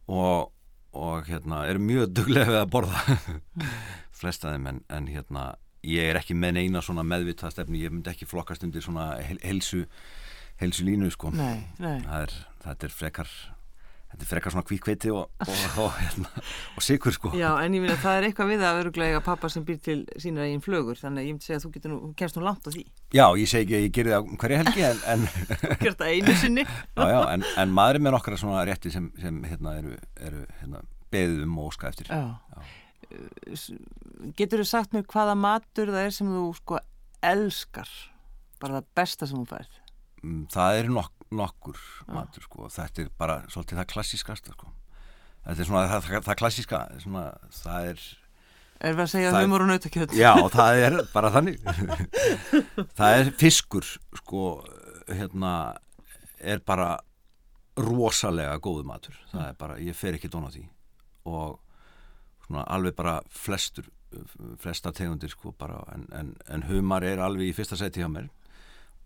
[0.06, 0.54] og,
[0.96, 3.18] og hérna eru mjög duglega við að borða.
[4.20, 5.46] Flesta þeim en, en hérna
[5.86, 9.38] ég er ekki með neina svona meðvitað stefni ég myndi ekki flokkast undir svona hel,
[9.44, 9.84] helsu
[10.60, 11.30] helsu línu sko.
[11.36, 12.00] Nei, nei.
[12.04, 13.32] það er, þetta er frekar
[14.10, 16.30] þetta er frekar svona kvíkveiti og, og, og, hérna,
[16.78, 19.64] og sikur sko Já, en ég minna það er eitthvað við að öruglega pappa sem
[19.66, 22.38] býr til sína eigin flögur, þannig að ég myndi segja að þú getur nú, kemst
[22.38, 22.84] nú langt á því.
[23.16, 25.26] já, ég segi ekki að ég gerir það um hverja helgi en, en,
[25.66, 26.66] Þú gerst það einu sinni.
[26.98, 29.96] já, já, en, en maður er með nokkra svona rétti sem, sem hérna, eru,
[30.30, 30.82] eru hérna,
[31.14, 32.24] beðið um og óska eftir Já.
[34.36, 36.80] Getur þú sagt mér hvaða matur það er sem þú sko
[37.26, 37.90] elskar?
[38.62, 39.76] Bara það besta sem þú færð?
[40.24, 41.78] Mm, það er nok nokkur
[42.12, 42.68] matur sko.
[42.70, 44.70] þetta er bara svolítið það klassískasta sko.
[45.46, 47.26] þetta er svona það, það, það klassíska svona,
[47.62, 48.06] það er
[48.76, 50.12] Er við að segja humor og nautakjöld?
[50.12, 51.62] já, það er bara þannig
[52.98, 53.86] það er fiskur
[54.20, 54.42] sko,
[55.08, 55.52] hérna
[56.38, 56.90] er bara
[57.80, 60.66] rosalega góðu matur það er bara, ég fer ekki dón á því
[61.26, 61.56] og
[62.46, 63.88] svona alveg bara flestur
[64.62, 68.28] flesta tegundir sko bara en, en, en humar er alveg í fyrsta seti hjá mér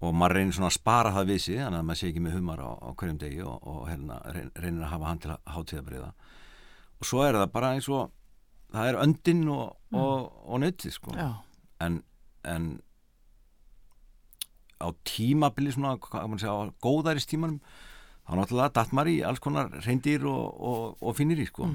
[0.01, 2.37] og maður reynir svona að spara það við sig þannig að maður sé ekki með
[2.39, 6.11] humar á, á hverjum degi og, og reyn- reynir að hafa hann til hátíðabriða
[7.01, 8.11] og svo er það bara eins og
[8.73, 11.13] það er öndin og, og, og nöytið sko.
[11.81, 12.01] En,
[12.49, 12.67] en
[14.81, 17.61] á tímabili svona, hvað maður segja, á góðaris tímanum
[18.25, 21.67] þá náttúrulega datt maður í alls konar reyndir og, og, og finnir í sko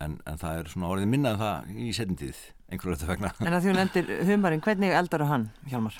[0.00, 2.38] en, en það er svona orðið minna um það í setjumtíð,
[2.72, 3.30] einhverju þetta vegna.
[3.44, 5.98] En að því hún endir humarinn, hvernig eldar hann, Hjalmar?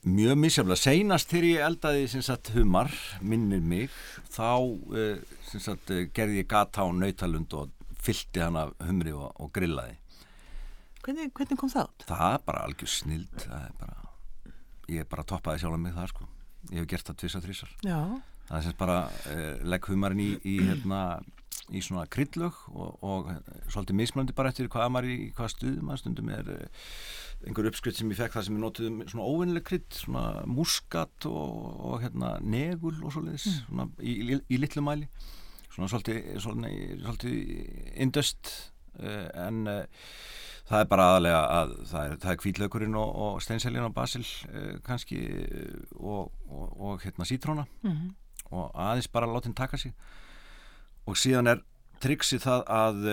[0.00, 0.80] Mjög misjaflega.
[0.80, 3.92] Seinast þegar ég eldaði sem sagt humar, minnir mig,
[4.32, 4.56] þá
[5.50, 9.50] sem sagt, uh, gerði ég gata á nautalund og fyllti hann af humri og, og
[9.52, 9.98] grillaði.
[11.04, 12.06] Hvernig, hvernig kom það át?
[12.08, 13.44] Það er bara algjör snild.
[13.56, 14.08] Er bara,
[14.92, 16.28] ég bara toppaði sjálf mig það sko.
[16.70, 17.76] Ég hef gert það tvisa þrísar.
[17.84, 18.00] Já.
[18.48, 21.00] Það er sem sagt bara uh, legg humarinn í, í, hérna,
[21.70, 23.38] í svona kryddlög og, og eh,
[23.70, 26.88] svolítið mismöndi bara eftir hvað maður í hvaða stuðum maður stundum er uh,
[27.46, 31.26] einhver uppskrift sem ég fekk það sem ég notuð um svona óvinnileg krydd, svona muskat
[31.28, 31.54] og,
[31.88, 35.08] og hérna negul og svoleiðis svona í, í, í litlu mæli.
[35.70, 37.32] Svona svolítið,
[38.02, 38.50] indust
[38.98, 40.04] uh, en uh,
[40.68, 44.74] það er bara aðalega að það er, er kvítlaukurinn og, og steinseljan og basil uh,
[44.84, 45.22] kannski
[45.96, 47.68] og, og, og hérna sítróna.
[47.86, 48.16] Mhm.
[48.50, 49.92] og aðeins bara láta henn taka sig.
[51.06, 51.60] Og síðan er
[52.02, 53.04] tryggsið það að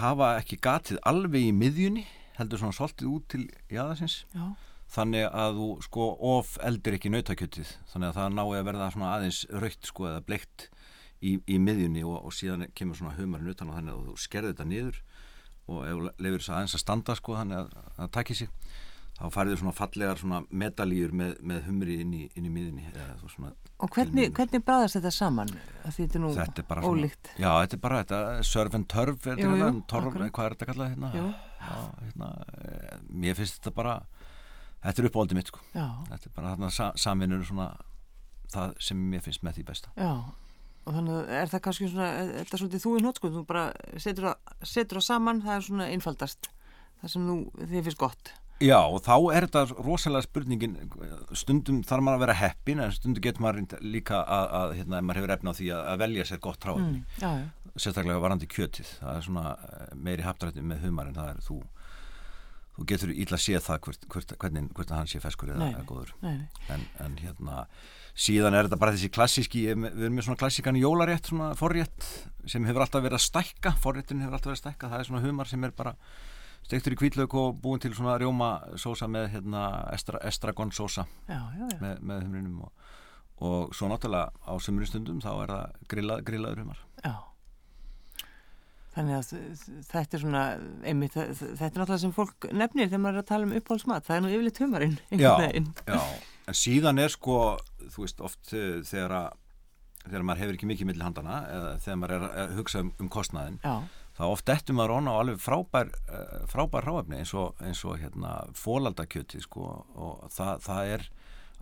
[0.00, 2.02] hafa ekki gatið alveg í miðjunni
[2.38, 3.42] heldur svona svolítið út til
[3.72, 4.46] jáðarsins Já,
[4.94, 7.74] þannig að þú sko of eldir ekki nautakjötið.
[7.92, 10.68] Þannig að það nái að verða svona aðeins raukt sko eða bleikt
[11.24, 14.54] í, í miðjunni og, og síðan kemur svona humarinn utan á þannig að þú skerði
[14.54, 15.02] þetta niður
[15.64, 18.50] og ef þú leifir þess aðeins að standa sko þannig að það takki sig
[19.14, 22.88] þá færður svona fallegar svona medalíur með, með humri inn í, inn í
[23.20, 23.52] þú svona
[23.84, 25.50] og hvernig, hvernig bræðast þetta saman?
[25.84, 27.30] Þetta er nú þetta er bara svona, ólíkt.
[27.38, 28.20] já þetta er bara þetta
[28.50, 31.10] surf and turf hvað er þetta kallað hérna,
[31.72, 33.98] hérna eh, mér finnst þetta bara
[34.84, 37.44] þetta er uppáldið mitt sko þetta er bara þarna sa samvinnur
[38.54, 40.14] það sem mér finnst með því besta já.
[40.84, 43.62] Og þannig er það kannski svona, er þetta svolítið þú í nótskund, þú bara
[44.04, 46.48] setur það saman, það er svona einfaldast.
[47.00, 48.32] Það sem þú, þið finnst gott.
[48.62, 50.76] Já, og þá er þetta rosalega spurningin
[51.34, 55.20] stundum þarf maður að vera heppin en stundum getur maður líka að, að hérna, maður
[55.20, 58.90] hefur efna á því að, að velja sér gott tráðum Mm, sérstaklega varandi kjötið.
[59.00, 61.58] Það er svona eh, meiri haptarætti með humar en það er þú
[62.74, 65.84] þú getur ítla að sé það hvort, hvort, hvernig, að hann sé feskur eða, Nei,
[65.86, 66.10] góður.
[66.24, 66.64] Nei, nei.
[66.74, 67.64] en, en hérna
[68.18, 72.08] síðan er þetta bara þessi klassíski við erum með svona klassíkan jólarétt svona forrétt
[72.50, 75.22] sem hefur alltaf verið að stækka forréttin hefur alltaf verið að stækka, það er svona
[75.26, 75.94] humar sem er bara
[76.64, 78.50] stektur í kvítlaug og búin til svona rjóma
[78.80, 81.78] sósa með hérna estra, estragon sósa Já, já, já.
[81.82, 82.88] með, með humrinum og,
[83.44, 87.14] og svo náttúrulega á sömurinn stundum þá er það grillað, grillaður humar Já.
[88.94, 89.30] Þannig að
[89.90, 90.42] þetta er svona,
[90.86, 94.04] einmitt, þetta er náttúrulega sem fólk nefnir þegar maður er að tala um uppáhaldsmat.
[94.06, 94.94] Það er nú yfirleitt humarinn.
[95.10, 95.32] já,
[95.88, 95.96] já,
[96.46, 97.38] en síðan er sko
[97.90, 99.26] þú veist oft uh, þegar að
[100.04, 103.10] þegar maður hefur ekki mikið milli handana eða þegar maður er að hugsa um, um
[103.10, 103.74] kostnaðin Já,
[104.14, 107.98] þá oft dettum maður ón á alveg frábær uh, frábær ráefni eins og, eins og
[108.02, 111.08] hérna fólaldakjöti sko og það, það er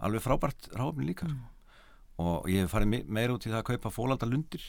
[0.03, 1.51] alveg frábært ráefni líka sko.
[2.27, 4.69] og ég hef farið me meira út í það að kaupa fólaldalundir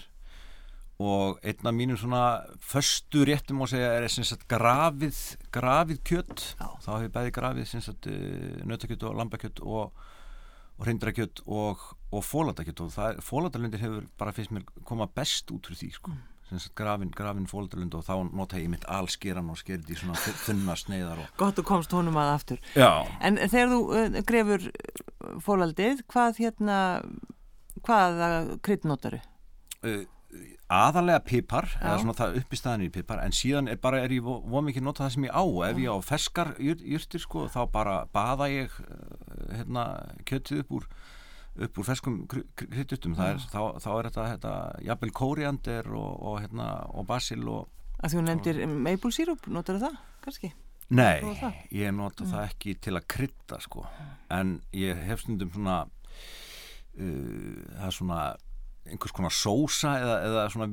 [1.03, 2.23] og einn af mínum svona
[2.61, 5.17] föstu réttum og segja er sagt grafið,
[5.51, 6.67] grafið kjött Já.
[6.85, 7.71] þá hef ég bæði grafið
[8.07, 10.03] uh, nautakjött og lambakjött og
[10.73, 15.79] og hreindrakjött og, og fólandakjött og fólandalundir hefur bara finnst mér koma best út fyrir
[15.83, 16.13] því sko.
[16.13, 16.32] sagt
[16.75, 21.21] grafin, grafin fólandalund og þá nota ég mitt allskeran og skerði svona þu- þunna sneiðar
[21.23, 22.59] og gott og komst honum að aftur.
[22.75, 22.89] já,
[23.21, 26.79] En þegar þú uh, grefur uh, fólaldið, hvað hérna,
[27.83, 29.19] hvaða krydd notaru?
[29.83, 30.03] uh,
[30.73, 31.81] aðalega pipar Já.
[31.85, 34.39] eða svona það upp í staðinu í pipar en síðan er bara er ég vo,
[34.49, 37.97] vo mikið nota það sem ég á ef ég á ferskar jurtir sko þá bara
[38.15, 38.73] baða ég
[39.53, 39.83] hérna
[40.25, 40.87] kjötið upp úr
[41.53, 44.53] upp úr ferskum kryddjutum þá, er- þá, þá er þetta, þetta
[44.87, 47.69] jafnvel kóriander og, og, hérna, og basil og
[48.03, 49.93] Að þú nefndir maple syrup, notaru það,
[50.25, 50.49] kannski?
[50.93, 51.59] Nei, það?
[51.71, 53.85] ég nota það ekki til að krydda sko
[54.33, 55.77] en ég hef stundum svona
[56.99, 58.17] uh, það er svona
[58.83, 60.67] einhvers konar sósa eða, eða svona,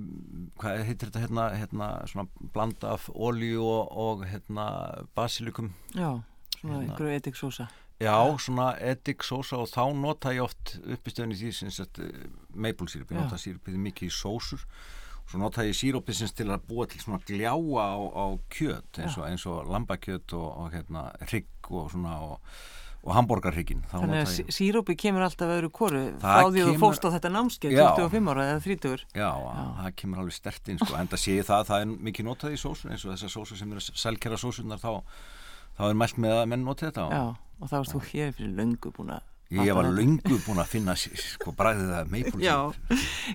[0.59, 4.65] hvað heitir þetta hérna, hérna svona blanda af olíu og, og hérna
[5.15, 6.17] basilikum Já,
[6.59, 6.83] svona Hérna.
[6.89, 7.69] einhverju etiksósa.
[8.01, 12.09] Já, svona edik sósa og þá nota ég oft upp í því sem sagt uh,
[12.57, 13.25] maple sírup, ég Já.
[13.27, 14.63] nota sírupið mikið í sósur.
[15.21, 18.27] Og svo nota ég sírupið sem sagt til að búa til svona gljáa á, á
[18.49, 22.55] kjöt eins og, eins og lambakjöt og, og hérna hrygg og svona og,
[23.05, 26.81] og hambúrgarhryggin þá Þannig að ég, sírópi kemur alltaf öðru Það frá því að þú
[26.81, 27.85] fóst á þetta námskeið Já.
[28.01, 29.31] 25 ára eða 30 já,
[29.79, 32.61] það kemur alveg stertinn sko, en það sé ég það, það er mikið notað í
[32.65, 34.93] sósu eins og þessar sósu sem eru selkjara sósunar þá,
[35.79, 37.23] þá er mælt með að menn noti þetta og Já,
[37.61, 39.27] og þá varst þú hér fyrir löngu búin að
[39.67, 42.57] ég var löngu búin að finna sko bræðið að maple Já.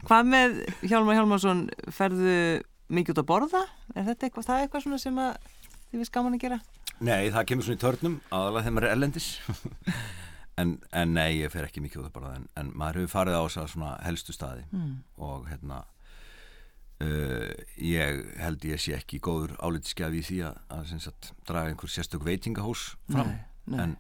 [0.07, 0.55] Hvað með
[0.87, 2.37] Hjálmar Hjálmarsson ferðu
[2.95, 3.63] mikið út að borða?
[3.95, 5.49] Er þetta eitthvað, það eitthvað svona sem að
[5.91, 6.59] þið veist gaman að gera?
[7.03, 9.25] Nei, það kemur svona í törnum aðalega þegar maður er ellendis
[10.61, 13.35] en, en nei, ég fer ekki mikið út að borða en, en maður hefur farið
[13.35, 14.93] á þess að svona helstu staði Mm.
[15.19, 15.81] og hérna
[17.05, 17.51] uh,
[17.81, 22.25] ég held ég sé ekki góður álitiskjafi í því að, að sagt, draga einhver sérstök
[22.27, 23.39] veitingahús fram Nei,
[23.71, 23.79] nei.
[23.85, 23.95] En,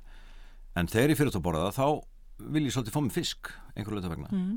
[0.81, 3.53] en þegar ég fyrir út að borða það þá vil ég svolítið fá mig fisk
[3.75, 4.55] einhver löta vegna Mm.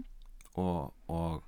[0.59, 1.43] og, og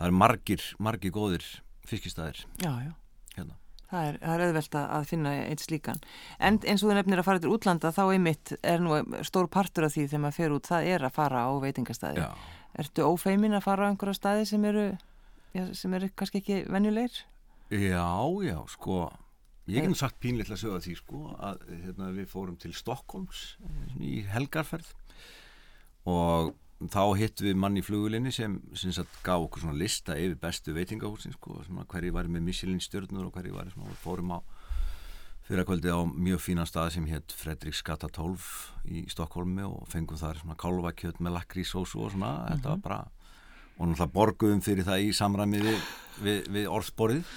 [0.00, 1.44] það er margir, margir góðir
[1.86, 2.92] fiskistæðir Já, já.
[3.36, 3.54] hérna
[3.94, 5.98] Það er, er auðvelt að finna eitt slíkan.
[6.42, 8.96] En eins og þú nefnir að fara til útlanda þá einmitt er nú
[9.28, 12.24] stór partur af því þegar maður fer út, það er að fara á veitingastæði.
[12.24, 12.32] Já,
[12.82, 14.86] Ertu ófeimin að fara á einhverja staði sem eru,
[15.76, 17.22] sem eru kannski ekki venjulegir?
[17.72, 18.08] Já,
[18.44, 19.04] já, sko
[19.66, 23.54] ég get nú sagt pínleitlega sögða því sko að hérna, við fórum til Stokkólms
[24.02, 24.90] í helgarferð
[26.10, 26.52] og
[26.92, 30.74] þá hittum við mann í flugulinni sem, sem sagt, gaf okkur svona lista yfir bestu
[30.76, 34.38] veitingahúsin sko, hverju var með Michelin stjörnur og hverju var svona, fórum á
[35.44, 38.44] fyrir að kvöldi á mjög fínan stað sem hétt Fredriks Gata 12
[38.88, 43.00] í Stokkólmi og fengum þar svona kálvakjöt með lakrísósu og svona þetta var bara
[43.78, 45.88] og náttúrulega borguðum fyrir það í samræmi við,
[46.24, 47.32] við, við orðsporið.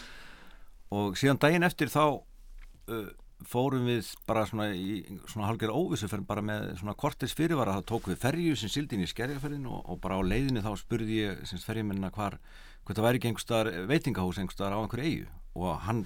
[0.97, 3.07] Og síðan daginn eftir þá uh,
[3.47, 7.79] fórum við bara svona í svona halgjör óvissu fyrir bara með svona kortis fyrirvara.
[7.79, 10.71] Þá tók við ferju sem sildi inn í skerjaferðin og, og bara á leiðinu þá
[10.79, 12.39] spurði ég sem ferjuminna hvað
[12.87, 16.05] það væri ekki einhverstaðar veitingahús einhverstaðar á einhverju eigu og hann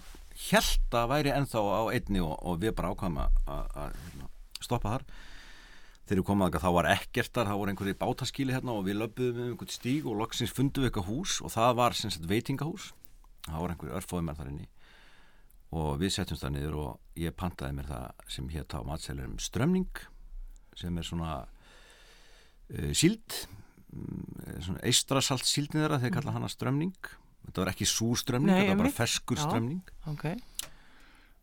[0.50, 4.30] held að væri ennþá á einni og, og við bara ákvæmum að hérna,
[4.64, 5.06] stoppa þar
[6.08, 9.00] þegar við komum að það var ekkert þar, þá voru einhverju bátaskíli hérna og við
[9.00, 12.28] löpuðum um einhvern stíg og loksins fundum við eitthvað hús og það var sem sagt
[12.30, 12.92] veitingahús.
[13.48, 14.68] Það voru einhverju örfóðum þar inni.
[15.72, 20.04] Og við setjumst það niður og ég pantaði mér það sem hétt á matselurum strömning
[20.76, 23.38] sem er svona uh, síld
[23.94, 24.26] um,
[24.60, 26.96] svona eistrasalt síldin þeirra þeir kalla hana strömning.
[27.46, 29.82] Þetta var ekki súströmning, Nei, þetta var bara ferskur strömning.
[30.12, 30.28] ok,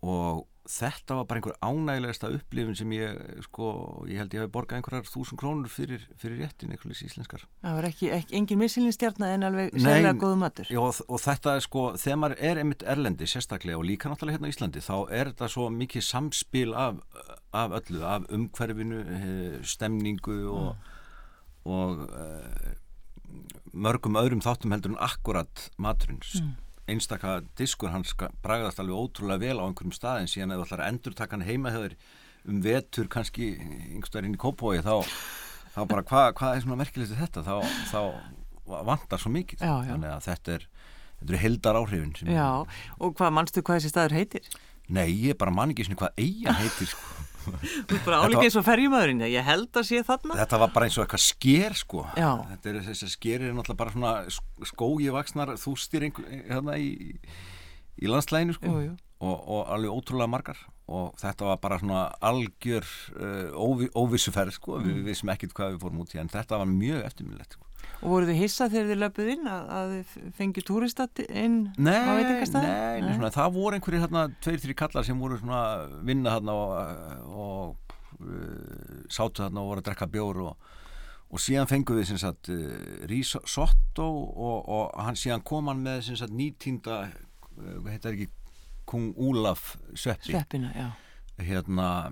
[0.06, 3.68] og þetta var bara einhver ánægilegasta upplifin sem ég sko,
[4.08, 7.46] ég held ég hafi borgað einhverjar þúsund krónur fyrir, fyrir réttin einhverjus íslenskar.
[7.64, 10.72] Það var ekki, ekki engin missilinstjarna en alveg Nei, sérlega góðu matur.
[10.72, 14.38] Já, og, og þetta er sko, þegar maður er einmitt erlendi sérstaklega og líka náttúrulega
[14.38, 17.00] hérna á Íslandi þá er þetta svo mikið samspil af,
[17.56, 20.94] af öllu, af umhverfinu eh, stemningu og,
[21.68, 22.72] og uh,
[23.72, 26.56] mörgum öðrum þáttum heldur en akkurat maturinn mm.
[26.88, 28.14] Einstaka diskur hans
[28.44, 31.46] bragðast alveg ótrúlega vel á einhverjum staðin síðan ef þú ætlar að endur taka hann
[31.48, 31.96] heima hefur
[32.48, 34.94] um vetur kannski einhverstaðar inn í kópói þá,
[35.74, 37.54] þá bara hvað hva er svona merkilegt þetta þá,
[37.92, 38.00] þá
[38.88, 39.92] vantar svo mikið Já, já.
[39.92, 40.66] þannig að þetta er
[41.18, 42.48] þetta eru heldar áhrifin já,
[43.02, 44.50] og hvað manstu hvað þessi staður heitir?
[44.88, 47.24] Nei, ég bara man ekki svona hvað eiga heitir sko.
[47.44, 50.88] Þú ert bara álíka eins og ferjumæðurinn ég held að sé þarna Þetta var bara
[50.88, 52.06] eins og eitthvað sker sko.
[52.18, 52.30] Já.
[52.54, 56.90] Þetta er þess að sker er náttúrulega bara svona skógi vaksnar þústir hérna í,
[57.98, 58.72] í landslæginu sko.
[58.74, 58.96] Jú, jú.
[59.18, 62.86] Og, og alveg ótrúlega margar og þetta var bara svona algjör
[63.18, 64.78] uh, óvi, óvissuferð sko.
[64.78, 64.86] Mm.
[64.88, 67.67] við vissum ekkert hvað við fórum út í en þetta var mjög eftirminnilegt sko.
[67.98, 71.82] Og voru þið hissa þegar þið löpuð inn að, að þið fengið túrista inn á
[71.88, 72.70] Nei, veitingastæði?
[72.70, 75.62] nei, nei, svona, það voru einhverjir hérna, tveir, þrjir kallar sem voru svona
[76.06, 76.74] vinna hérna og,
[77.34, 80.70] og uh, sátu hérna og voru að drekka bjór og,
[81.28, 82.70] og síðan fengum við sem sagt uh,
[83.10, 88.30] risotto og, og hann síðan kom hann með sem sagt nýtínda uh, hvað heitir ekki
[88.88, 90.30] Kung Úlaf sveppi.
[90.32, 90.86] Sveppina, já.
[91.44, 92.08] Hérna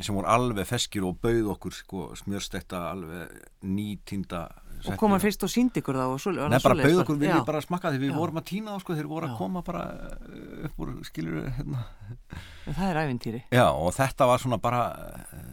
[0.00, 3.32] sem voru alveg feskir og bauð okkur sko, smjörstekta alveg
[3.66, 4.44] nýtínda
[4.88, 7.18] og kom hann fyrst og síndi ykkur þá og svo, var Nei, bara bauð okkur,
[7.20, 7.34] við Já.
[7.36, 8.16] erum bara að smakka því við Já.
[8.18, 9.32] vorum að týna á sko, þeir voru Já.
[9.32, 11.84] að koma bara uh, upp úr skilur hérna.
[12.66, 15.44] það er ævintýri Já, og þetta var svona bara uh,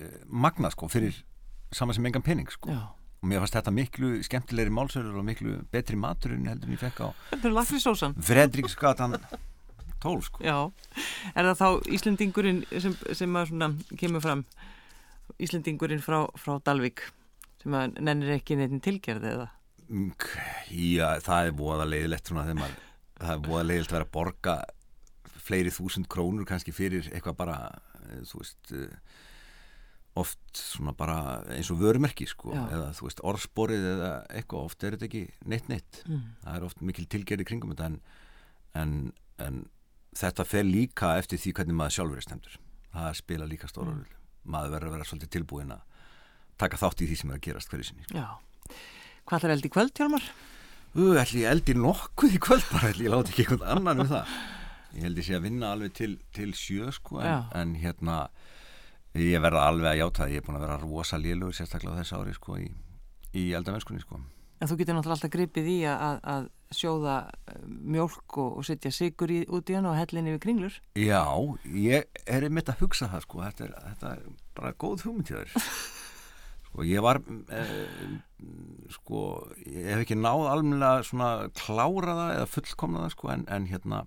[0.00, 0.16] uh,
[0.46, 1.20] magnað sko, fyrir
[1.70, 2.72] saman sem engan pening sko.
[2.74, 2.82] Já.
[3.20, 7.08] og mér fannst þetta miklu skemmtilegri málsörur og miklu betri heldur en ég fekk á
[8.24, 9.18] Fredriksgatan
[10.00, 10.40] 12 sko.
[10.40, 10.56] Já,
[11.36, 13.68] er það þá Íslendingurinn sem, sem að svona
[14.00, 14.44] kemur fram
[15.40, 17.04] Íslendingurinn frá, frá Dalvík
[17.60, 19.48] sem að nennir ekki neitt tilgerði eða
[20.70, 22.84] Já, það er voða leiðilegt svona þegar maður,
[23.18, 24.54] það er voða leiðilegt að vera að borga
[25.40, 27.56] fleiri þúsund krónur kannski fyrir eitthvað bara,
[28.04, 28.94] eh, þú veist, eh,
[30.20, 32.68] oft svona bara eins og vörumerki sko, Já.
[32.70, 36.02] eða þú veist, orðsporið eða eitthvað, oft er þetta ekki neitt neitt.
[36.06, 36.22] Mm.
[36.44, 38.00] Það er oft mikil tilgerði kringum þetta en,
[38.74, 39.68] en, en
[40.14, 42.58] þetta fer líka eftir því hvernig maður sjálfur er stemdur.
[42.90, 44.04] Það spila líka stóra mm.
[44.50, 45.82] Maður verður að vera svolítið tilbúin að
[46.60, 48.06] taka þátt í því sem er að gerast hverju sinni.
[48.14, 48.26] Já,
[49.28, 50.30] hvað er eld í kvöld, Hjálmar?
[50.90, 54.10] Ú, ætli ég eldi nokkuð í kvöld bara, ætli ég láti ekki einhvern annan um
[54.10, 54.32] það.
[54.96, 58.16] Ég held ég sé að vinna alveg til, til sjö, sko, en, en hérna,
[59.14, 62.00] ég verða alveg að játa að ég er búin að vera rosa lélugur sérstaklega á
[62.02, 62.66] þessu ári, sko, í,
[63.38, 64.18] í eldamennskunni, sko.
[64.60, 67.14] En þú getur náttúrulega alltaf gripið í að, að, að sjóða
[67.48, 67.62] eh,
[67.94, 70.82] mjólk og, og setja sigur í, út í hana og hellinni við kringlur.
[70.98, 71.22] Já,
[71.70, 75.38] ég er einmitt að hugsa það, sko, þetta er, þetta er bara góð hugmynd hjá
[75.38, 75.70] þér.
[76.70, 77.18] Sko, ég var,
[77.50, 77.88] eh,
[78.94, 79.20] sko,
[79.66, 84.06] ég hef ekki náð almennilega svona klára það eða fullkomna það, sko, en, en hérna,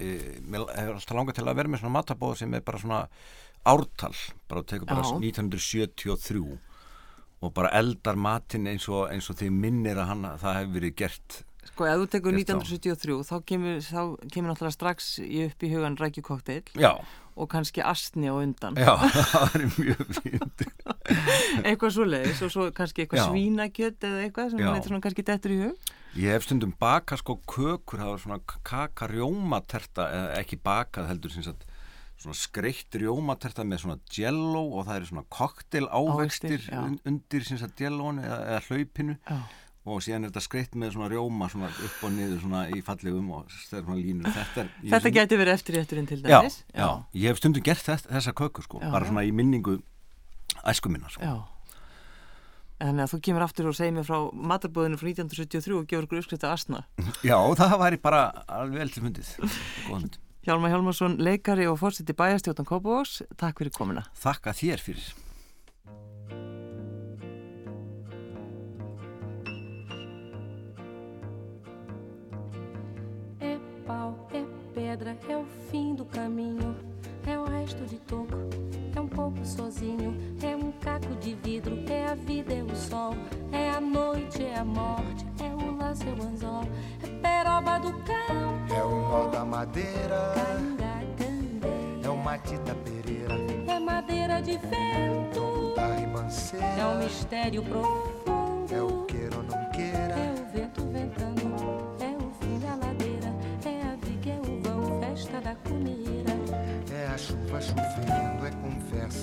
[0.00, 3.02] e, mér hefur alltaf langað til að vera með svona matabóð sem er bara svona
[3.68, 4.16] ártal,
[4.48, 5.20] bara tekur bara Já.
[5.20, 6.58] 1973
[7.42, 10.96] og bara eldar matinn eins og, eins og því minnir að hann, það hefur verið
[11.02, 12.58] gert Sko, ef þú tekur Gert á.
[12.58, 14.00] 1973, þá kemur, þá
[14.34, 16.64] kemur náttúrulega strax í upp í hugan rækjukokteil
[17.32, 18.76] og kannski astni á undan.
[18.76, 18.96] já,
[19.32, 20.64] það er mjög fínt
[21.66, 23.26] eitthvað svo leiðis og svo kannski eitthvað Já.
[23.30, 24.68] svínakjöt eða eitthvað sem Já.
[24.70, 25.92] eitthvað svona kannski dettur í hug.
[26.12, 31.64] Ég hef stundum bakað sko kökur, það var svona kakarjómaterta, eða ekki bakað heldur sagt,
[32.22, 35.88] svona skreitt rjómaterta með svona jello og það eru svona koktel
[36.68, 36.78] já.
[36.84, 37.42] un- undir
[37.80, 39.38] jellónu eða, eða hlaupinu Já.
[39.84, 43.30] og síðan er þetta skreitt með svona rjóma svona upp og niður svona í fallegum
[43.34, 46.60] og svona línur þetta, er, Þetta geti verið eftir rétturinn til já, dæmis.
[46.76, 49.10] já, ég hef stundum gert þess, þessa köku sko, Já, bara já.
[49.10, 49.80] svona í minningu
[50.68, 51.22] æsku minna sko.
[51.24, 51.34] Já.
[52.82, 56.22] Þannig að þú kemur aftur og segir mér frá matarbúðinu frá 1973 og gefur okkur
[56.22, 56.82] uppskrift af asna.
[57.30, 60.20] já, það væri bara alveg vel til fundið.
[60.42, 64.02] Hjálmar Hjálmarsson, leikari og fórseti bæjastjótan Kópavóks, takk fyrir komuna.
[64.18, 65.12] Þakka þér fyrir
[73.38, 73.54] É
[73.86, 74.42] pau, é
[74.74, 76.91] pedra, é o fim do caminho.
[77.26, 78.34] É o resto de toco,
[78.94, 80.16] é um pouco sozinho.
[80.42, 83.14] É um caco de vidro, é a vida, é o sol.
[83.52, 86.64] É a noite, é a morte, é o laço, é o anzol.
[87.02, 90.34] É peroba do cão, É o nó da madeira,
[92.02, 93.34] é o Matita Pereira,
[93.68, 98.74] É madeira de vento, da é um ribanceira, mistério profundo.
[98.74, 100.14] é o queira ou não queira.
[100.14, 100.81] É o vento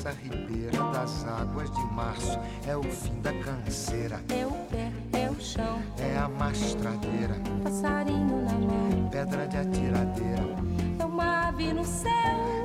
[0.10, 5.30] conversa ribeira das águas de março, é o fim da canseira, É o pé, é
[5.30, 9.10] o chão, é a mastradeira, passarinho na mão.
[9.12, 10.39] pedra de atiradeira,
[10.99, 12.10] É uma ave no céu,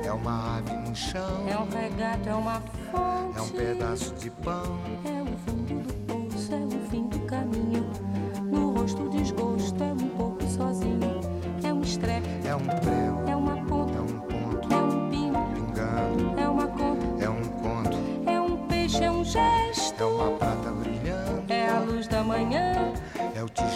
[0.03, 3.37] é uma ave no chão, é um regato, é uma fonte.
[3.37, 7.85] é um pedaço de pão, É o fundo do poço, é o fim do caminho.
[8.43, 11.19] No rosto desgosto, é um pouco sozinho.
[11.63, 13.04] É um estrepe, é um prego,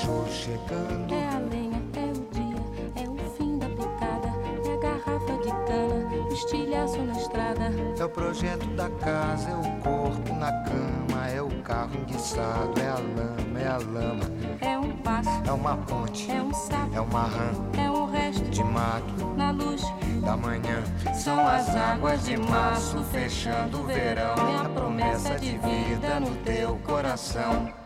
[0.10, 4.28] é chegando, é a lenha, é o dia, é o fim da picada,
[4.66, 7.72] é a garrafa de cana, o estilhaço na estrada.
[8.00, 12.88] é o projeto da casa, é o corpo na cama, é o carro enguiçado, é
[12.88, 14.26] a lama, é a lama,
[14.62, 18.44] É um passo, é uma ponte, é um sapo, é uma rã é um resto
[18.50, 19.82] de mato na luz.
[20.22, 20.84] da manhã.
[21.14, 26.78] São as águas de março fechando o verão, é a promessa de vida no teu
[26.84, 27.79] coração.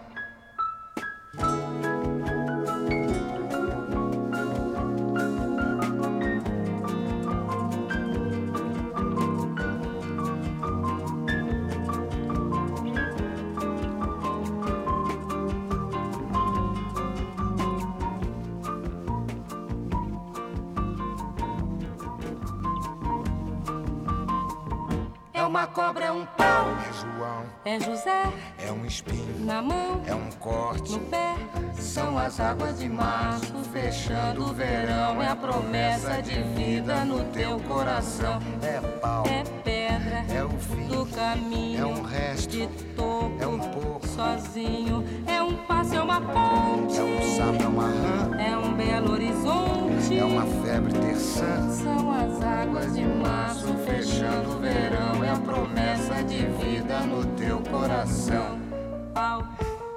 [28.74, 31.36] Um espinho, na mão, é um corte, no pé.
[31.76, 37.60] São as águas de março fechando o verão, é a promessa de vida no teu
[37.62, 38.40] coração.
[38.62, 41.82] é pau, É pedra é o fim, do caminho.
[41.82, 45.04] é um resto, de topo, é um pouco, sozinho.
[45.28, 49.12] É um passo, é uma ponte, é um sapo, é uma rã, é um belo
[49.14, 50.18] horizonte.
[50.18, 55.24] é uma febre terçã, São as águas de março fechando o verão.
[55.24, 58.63] É a promessa de vida no teu coração.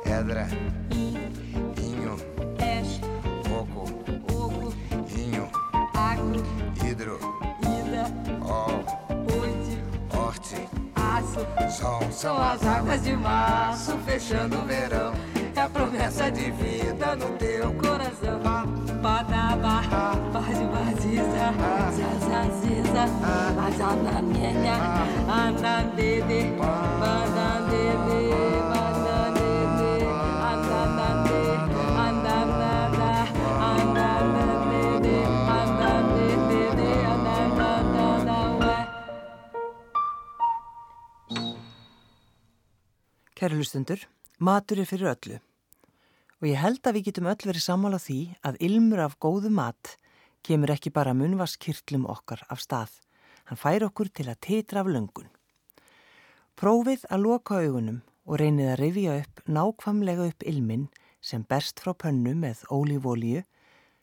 [0.06, 0.46] Pau, edra,
[0.92, 1.16] in,
[1.82, 2.16] inho,
[2.56, 3.00] peixe,
[3.48, 3.84] coco,
[4.32, 4.74] oco,
[5.16, 5.48] inho,
[5.94, 6.42] agro,
[6.84, 7.18] hidro,
[7.62, 8.06] ida,
[8.42, 8.84] ol,
[9.40, 9.82] oite,
[10.16, 11.46] horte, aço.
[11.70, 15.12] sol, São as águas de março fechando o verão.
[15.54, 18.40] É a promessa de vida no teu coração.
[19.02, 19.82] Badaba,
[20.32, 21.52] bazibaziza,
[21.96, 23.04] zazaziza,
[23.66, 24.76] azanamienya,
[25.28, 26.52] andandede,
[27.00, 28.55] bandandede,
[43.36, 44.00] Kæru hlustundur,
[44.40, 45.34] matur er fyrir öllu.
[46.40, 49.90] Og ég held að við getum öll verið sammála því að ilmur af góðu mat
[50.46, 52.94] kemur ekki bara munvaskirtlum okkar af stað.
[53.44, 55.28] Hann fær okkur til að titra af löngun.
[56.56, 60.88] Prófið að loka augunum og reynið að rifja upp nákvamlega upp ilmin
[61.20, 63.44] sem berst frá pönnu með ólífólíu,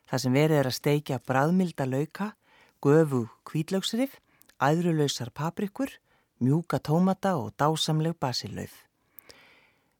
[0.06, 2.30] þar sem verið er að steikja bræðmilda lauka,
[2.78, 4.14] göfu kvítlaugsrif,
[4.62, 5.90] æðrulausar paprikur,
[6.38, 8.83] mjúka tómata og dásamleg basilauf.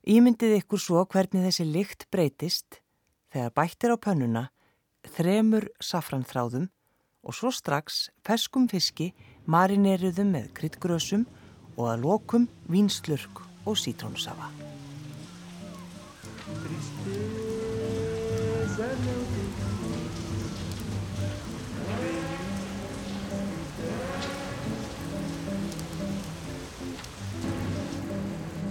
[0.04, 2.82] Ímyndið ykkur svo hvernig þessi lykt breytist
[3.32, 4.42] þegar bættir á pönnuna
[5.16, 6.66] þremur safranþráðum
[7.24, 9.14] og svo strax ferskum fiski
[9.48, 11.24] marineruðum með kryddgrösum
[11.78, 14.52] og að lokum vínslurk og sítrónusafa.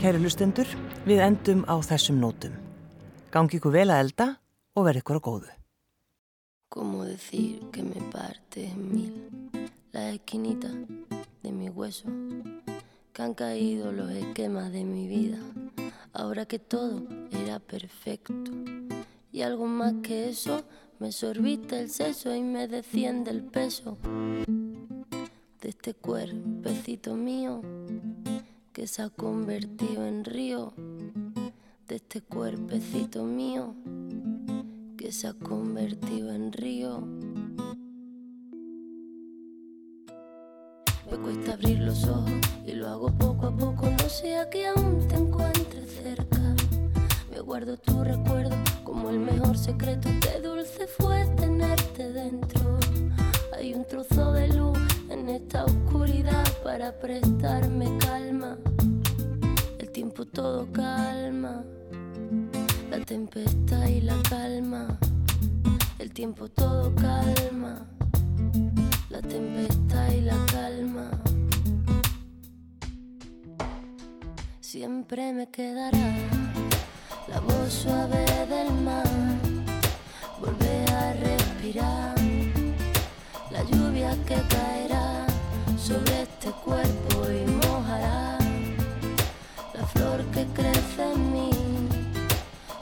[0.04, 0.68] Kæri lustendur,
[1.08, 2.52] við endum á þessum nótum.
[3.32, 4.26] Gangi ykkur vel að elda
[4.76, 5.52] og verð ykkur á góðu.
[6.68, 9.14] ¿Cómo decir que me parte mil
[9.94, 10.68] la esquinita
[11.42, 12.12] de mi hueso?
[13.14, 15.40] Que han caído los esquemas de mi vida,
[16.12, 18.52] ahora que todo era perfecto.
[19.32, 20.66] Y algo más que eso,
[21.00, 23.98] me sorbiste el seso y me desciende el peso
[25.62, 27.62] de este cuerpecito mío
[28.74, 30.74] que se ha convertido en río,
[31.88, 33.76] de este cuerpecito mío
[34.98, 37.00] que se ha convertido en río.
[41.12, 42.32] Me cuesta abrir los ojos
[42.66, 46.56] y lo hago poco a poco, no sea que aún te encuentres cerca.
[47.30, 52.80] Me guardo tu recuerdo como el mejor secreto, qué dulce fue tenerte dentro.
[53.56, 54.83] Hay un trozo de luz
[55.14, 58.58] en esta oscuridad para prestarme calma.
[59.78, 61.64] El tiempo todo calma,
[62.90, 64.98] la tempestad y la calma.
[66.00, 67.86] El tiempo todo calma,
[69.10, 71.12] la tempestad y la calma.
[74.60, 76.10] Siempre me quedará
[77.28, 79.08] la voz suave del mar,
[80.42, 82.23] volver a respirar
[83.72, 85.26] lluvia que caerá
[85.78, 88.38] sobre este cuerpo y mojará
[89.74, 91.50] la flor que crece en mí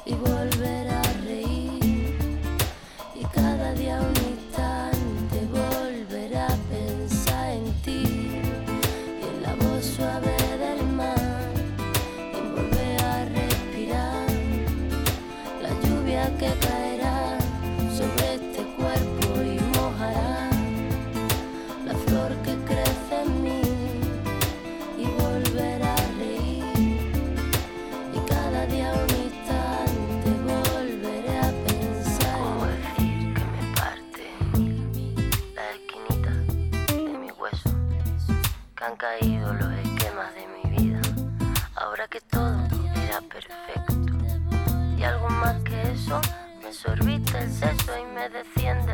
[0.06, 1.02] y volverá
[39.02, 41.02] caído los esquemas de mi vida.
[41.74, 42.68] Ahora que todo
[43.04, 43.96] era perfecto.
[44.96, 46.22] Y algo más que eso
[46.62, 48.91] me sorbiste el seso y me desciende